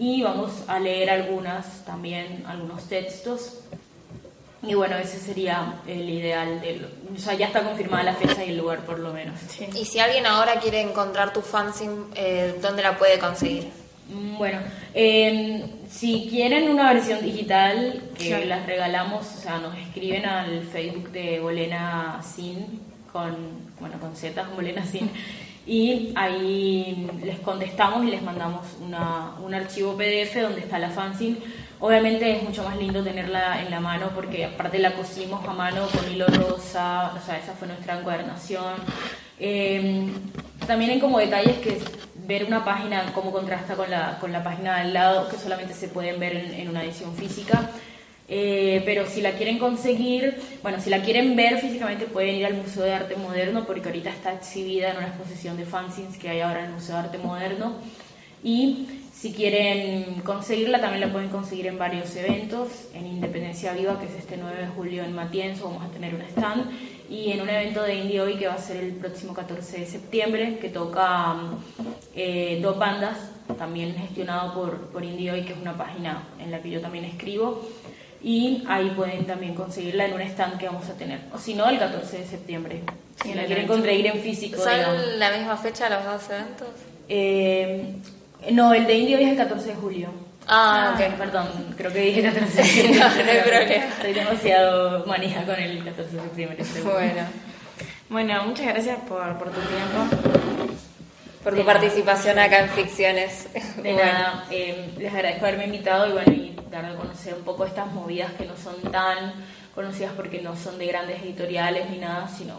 Y 0.00 0.22
vamos 0.22 0.50
a 0.66 0.78
leer 0.80 1.10
algunas 1.10 1.84
también, 1.84 2.42
algunos 2.46 2.88
textos. 2.88 3.58
Y 4.62 4.72
bueno, 4.72 4.96
ese 4.96 5.18
sería 5.18 5.74
el 5.86 6.08
ideal. 6.08 6.58
Del, 6.62 6.88
o 7.14 7.18
sea, 7.18 7.34
ya 7.34 7.48
está 7.48 7.62
confirmada 7.62 8.04
la 8.04 8.14
fecha 8.14 8.42
y 8.42 8.48
el 8.48 8.56
lugar 8.56 8.80
por 8.86 8.98
lo 8.98 9.12
menos. 9.12 9.38
Y 9.78 9.84
si 9.84 9.98
alguien 9.98 10.24
ahora 10.24 10.58
quiere 10.58 10.80
encontrar 10.80 11.34
tu 11.34 11.42
fanzine, 11.42 12.04
eh, 12.14 12.54
¿dónde 12.62 12.82
la 12.82 12.96
puede 12.96 13.18
conseguir? 13.18 13.68
Mm, 14.08 14.38
Bueno, 14.38 14.60
eh, 14.94 15.64
si 15.90 16.28
quieren 16.30 16.70
una 16.70 16.94
versión 16.94 17.20
digital 17.20 18.02
que 18.18 18.46
las 18.46 18.64
regalamos, 18.64 19.26
o 19.36 19.40
sea, 19.42 19.58
nos 19.58 19.76
escriben 19.76 20.24
al 20.24 20.62
Facebook 20.62 21.10
de 21.10 21.40
Bolena 21.40 22.22
Sin 22.22 22.80
con 23.12 23.36
bueno 23.78 24.00
con 24.00 24.16
Z 24.16 24.48
Bolena 24.54 24.86
Sin 24.86 25.10
y 25.66 26.12
ahí 26.16 27.08
les 27.22 27.38
contestamos 27.40 28.04
y 28.04 28.10
les 28.10 28.22
mandamos 28.22 28.66
una, 28.80 29.34
un 29.44 29.54
archivo 29.54 29.96
PDF 29.96 30.42
donde 30.42 30.60
está 30.60 30.78
la 30.78 30.90
fanzine. 30.90 31.38
Obviamente 31.80 32.36
es 32.36 32.42
mucho 32.42 32.62
más 32.62 32.76
lindo 32.76 33.02
tenerla 33.02 33.62
en 33.62 33.70
la 33.70 33.80
mano 33.80 34.10
porque 34.14 34.44
aparte 34.44 34.78
la 34.78 34.92
cosimos 34.92 35.46
a 35.46 35.52
mano 35.52 35.86
con 35.88 36.12
hilo 36.12 36.26
rosa, 36.26 37.12
o 37.16 37.24
sea, 37.24 37.38
esa 37.38 37.52
fue 37.54 37.68
nuestra 37.68 37.98
encuadernación. 37.98 38.74
Eh, 39.38 40.08
también 40.66 40.90
hay 40.90 41.00
como 41.00 41.18
detalles 41.18 41.56
que 41.58 41.78
ver 42.26 42.44
una 42.44 42.64
página 42.64 43.12
cómo 43.14 43.32
contrasta 43.32 43.74
con 43.76 43.90
la, 43.90 44.18
con 44.18 44.30
la 44.30 44.44
página 44.44 44.76
al 44.76 44.92
lado, 44.92 45.28
que 45.28 45.36
solamente 45.36 45.72
se 45.72 45.88
pueden 45.88 46.20
ver 46.20 46.36
en, 46.36 46.52
en 46.52 46.68
una 46.68 46.84
edición 46.84 47.14
física. 47.14 47.70
Eh, 48.32 48.80
pero 48.84 49.06
si 49.06 49.20
la 49.20 49.32
quieren 49.32 49.58
conseguir, 49.58 50.40
bueno, 50.62 50.80
si 50.80 50.88
la 50.88 51.02
quieren 51.02 51.34
ver 51.34 51.58
físicamente 51.58 52.06
pueden 52.06 52.36
ir 52.36 52.46
al 52.46 52.54
Museo 52.54 52.84
de 52.84 52.92
Arte 52.92 53.16
Moderno 53.16 53.66
porque 53.66 53.88
ahorita 53.88 54.10
está 54.10 54.32
exhibida 54.32 54.92
en 54.92 54.98
una 54.98 55.08
exposición 55.08 55.56
de 55.56 55.64
fanzines 55.64 56.16
que 56.16 56.28
hay 56.28 56.40
ahora 56.40 56.60
en 56.60 56.66
el 56.66 56.72
Museo 56.74 56.94
de 56.94 57.00
Arte 57.00 57.18
Moderno. 57.18 57.74
Y 58.44 58.86
si 59.12 59.32
quieren 59.32 60.22
conseguirla, 60.24 60.80
también 60.80 61.00
la 61.00 61.12
pueden 61.12 61.28
conseguir 61.28 61.66
en 61.66 61.76
varios 61.76 62.14
eventos. 62.14 62.68
En 62.94 63.06
Independencia 63.06 63.72
Viva, 63.72 63.98
que 63.98 64.06
es 64.06 64.14
este 64.14 64.36
9 64.36 64.62
de 64.62 64.68
julio 64.68 65.02
en 65.02 65.12
Matienzo, 65.12 65.64
vamos 65.64 65.84
a 65.84 65.88
tener 65.88 66.14
un 66.14 66.22
stand. 66.22 66.70
Y 67.10 67.32
en 67.32 67.40
un 67.40 67.50
evento 67.50 67.82
de 67.82 67.96
Indie 67.96 68.20
Hoy 68.20 68.36
que 68.36 68.46
va 68.46 68.54
a 68.54 68.58
ser 68.58 68.84
el 68.84 68.92
próximo 68.92 69.34
14 69.34 69.80
de 69.80 69.86
septiembre, 69.86 70.58
que 70.60 70.68
toca 70.68 71.36
eh, 72.14 72.60
dos 72.62 72.78
bandas, 72.78 73.18
también 73.58 73.94
gestionado 73.96 74.54
por, 74.54 74.78
por 74.90 75.04
Indie 75.04 75.32
Hoy, 75.32 75.42
que 75.42 75.52
es 75.52 75.58
una 75.58 75.76
página 75.76 76.28
en 76.38 76.52
la 76.52 76.62
que 76.62 76.70
yo 76.70 76.80
también 76.80 77.04
escribo. 77.04 77.68
Y 78.22 78.64
ahí 78.68 78.90
pueden 78.90 79.24
también 79.26 79.54
conseguirla 79.54 80.04
en 80.04 80.12
un 80.14 80.20
stand 80.22 80.58
que 80.58 80.66
vamos 80.66 80.88
a 80.88 80.92
tener. 80.94 81.20
O 81.32 81.38
si 81.38 81.54
no, 81.54 81.68
el 81.68 81.78
14 81.78 82.18
de 82.18 82.26
septiembre. 82.26 82.80
Si 83.22 83.32
la 83.34 83.44
quieren 83.44 83.66
conseguir 83.66 84.06
en 84.06 84.20
físico, 84.20 84.56
digamos. 84.62 85.02
¿Son 85.02 85.18
la 85.18 85.30
misma 85.32 85.56
fecha 85.56 85.88
los 85.88 86.04
dos 86.04 86.30
eventos? 86.30 86.68
Eh, 87.08 87.94
no, 88.52 88.72
el 88.74 88.86
de 88.86 88.94
Indio 88.94 89.18
es 89.18 89.28
el 89.28 89.36
14 89.36 89.68
de 89.68 89.74
julio. 89.74 90.08
Ah, 90.46 90.94
ok. 90.94 91.16
Perdón, 91.16 91.48
creo 91.76 91.92
que 91.92 92.00
dije 92.00 92.22
14 92.22 92.44
de 92.56 92.62
septiembre. 92.68 92.98
No, 93.00 93.24
no 93.24 93.30
hay 93.30 93.40
problema. 93.40 93.84
Estoy 93.84 94.12
demasiado 94.12 95.06
manija 95.06 95.42
con 95.44 95.54
el 95.56 95.84
14 95.84 96.16
de 96.16 96.22
septiembre. 96.22 96.64
seguro. 96.64 96.94
Bueno, 96.94 97.22
Bueno, 98.10 98.44
muchas 98.46 98.66
gracias 98.66 98.98
por, 99.08 99.38
por 99.38 99.50
tu 99.50 99.60
tiempo. 99.60 100.68
por 101.44 101.54
tu 101.56 101.64
participación 101.64 102.38
acá 102.38 102.60
en 102.64 102.68
Ficciones. 102.70 103.48
De 103.76 103.92
Bueno. 103.92 103.98
nada, 104.02 104.44
eh, 104.50 104.90
les 104.98 105.12
agradezco 105.14 105.46
haberme 105.46 105.64
invitado 105.66 106.08
y 106.08 106.12
bueno, 106.12 106.32
y 106.32 106.49
dar 106.70 106.84
a 106.84 106.94
conocer 106.96 107.34
un 107.34 107.42
poco 107.42 107.64
estas 107.64 107.90
movidas 107.92 108.32
que 108.34 108.46
no 108.46 108.54
son 108.56 108.80
tan 108.92 109.32
conocidas 109.74 110.12
porque 110.16 110.40
no 110.42 110.54
son 110.56 110.78
de 110.78 110.86
grandes 110.86 111.22
editoriales 111.22 111.90
ni 111.90 111.98
nada, 111.98 112.28
sino 112.28 112.54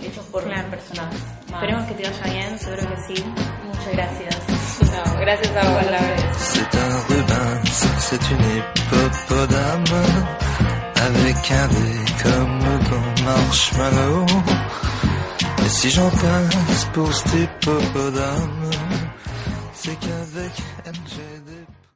hechos 0.00 0.24
por 0.26 0.44
Claro. 0.44 0.68
personas 0.68 1.06
más. 1.50 1.62
Esperemos 1.62 1.86
que 1.86 1.94
te 1.94 2.02
vaya 2.10 2.32
bien, 2.32 2.58
seguro 2.58 2.82
que 2.88 3.14
sí. 3.14 3.24
Muchas 3.66 3.92
gracias. 3.92 4.36
No, 4.80 5.20
gracias 5.20 5.56
a 5.56 5.70
vos, 5.70 5.90
la. 5.90 6.00
C'est 6.38 6.74
un 6.74 7.00
Rubens, 7.08 7.86
c'est 7.98 8.30
une 8.30 8.58
hippopotame. 8.58 10.36
avec 11.06 11.50
un 11.52 11.68
dé 11.68 12.04
comme 12.22 12.60
dans 12.90 13.24
Marshmallow. 13.24 14.26
Et 15.64 15.68
si 15.68 15.90
j'en 15.90 16.10
passe 16.10 16.84
pour 16.92 17.12
cet 17.14 17.34
hippopotame, 17.34 18.70
c'est 19.74 19.96
qu'avec 20.00 20.52
MJ. 20.86 21.35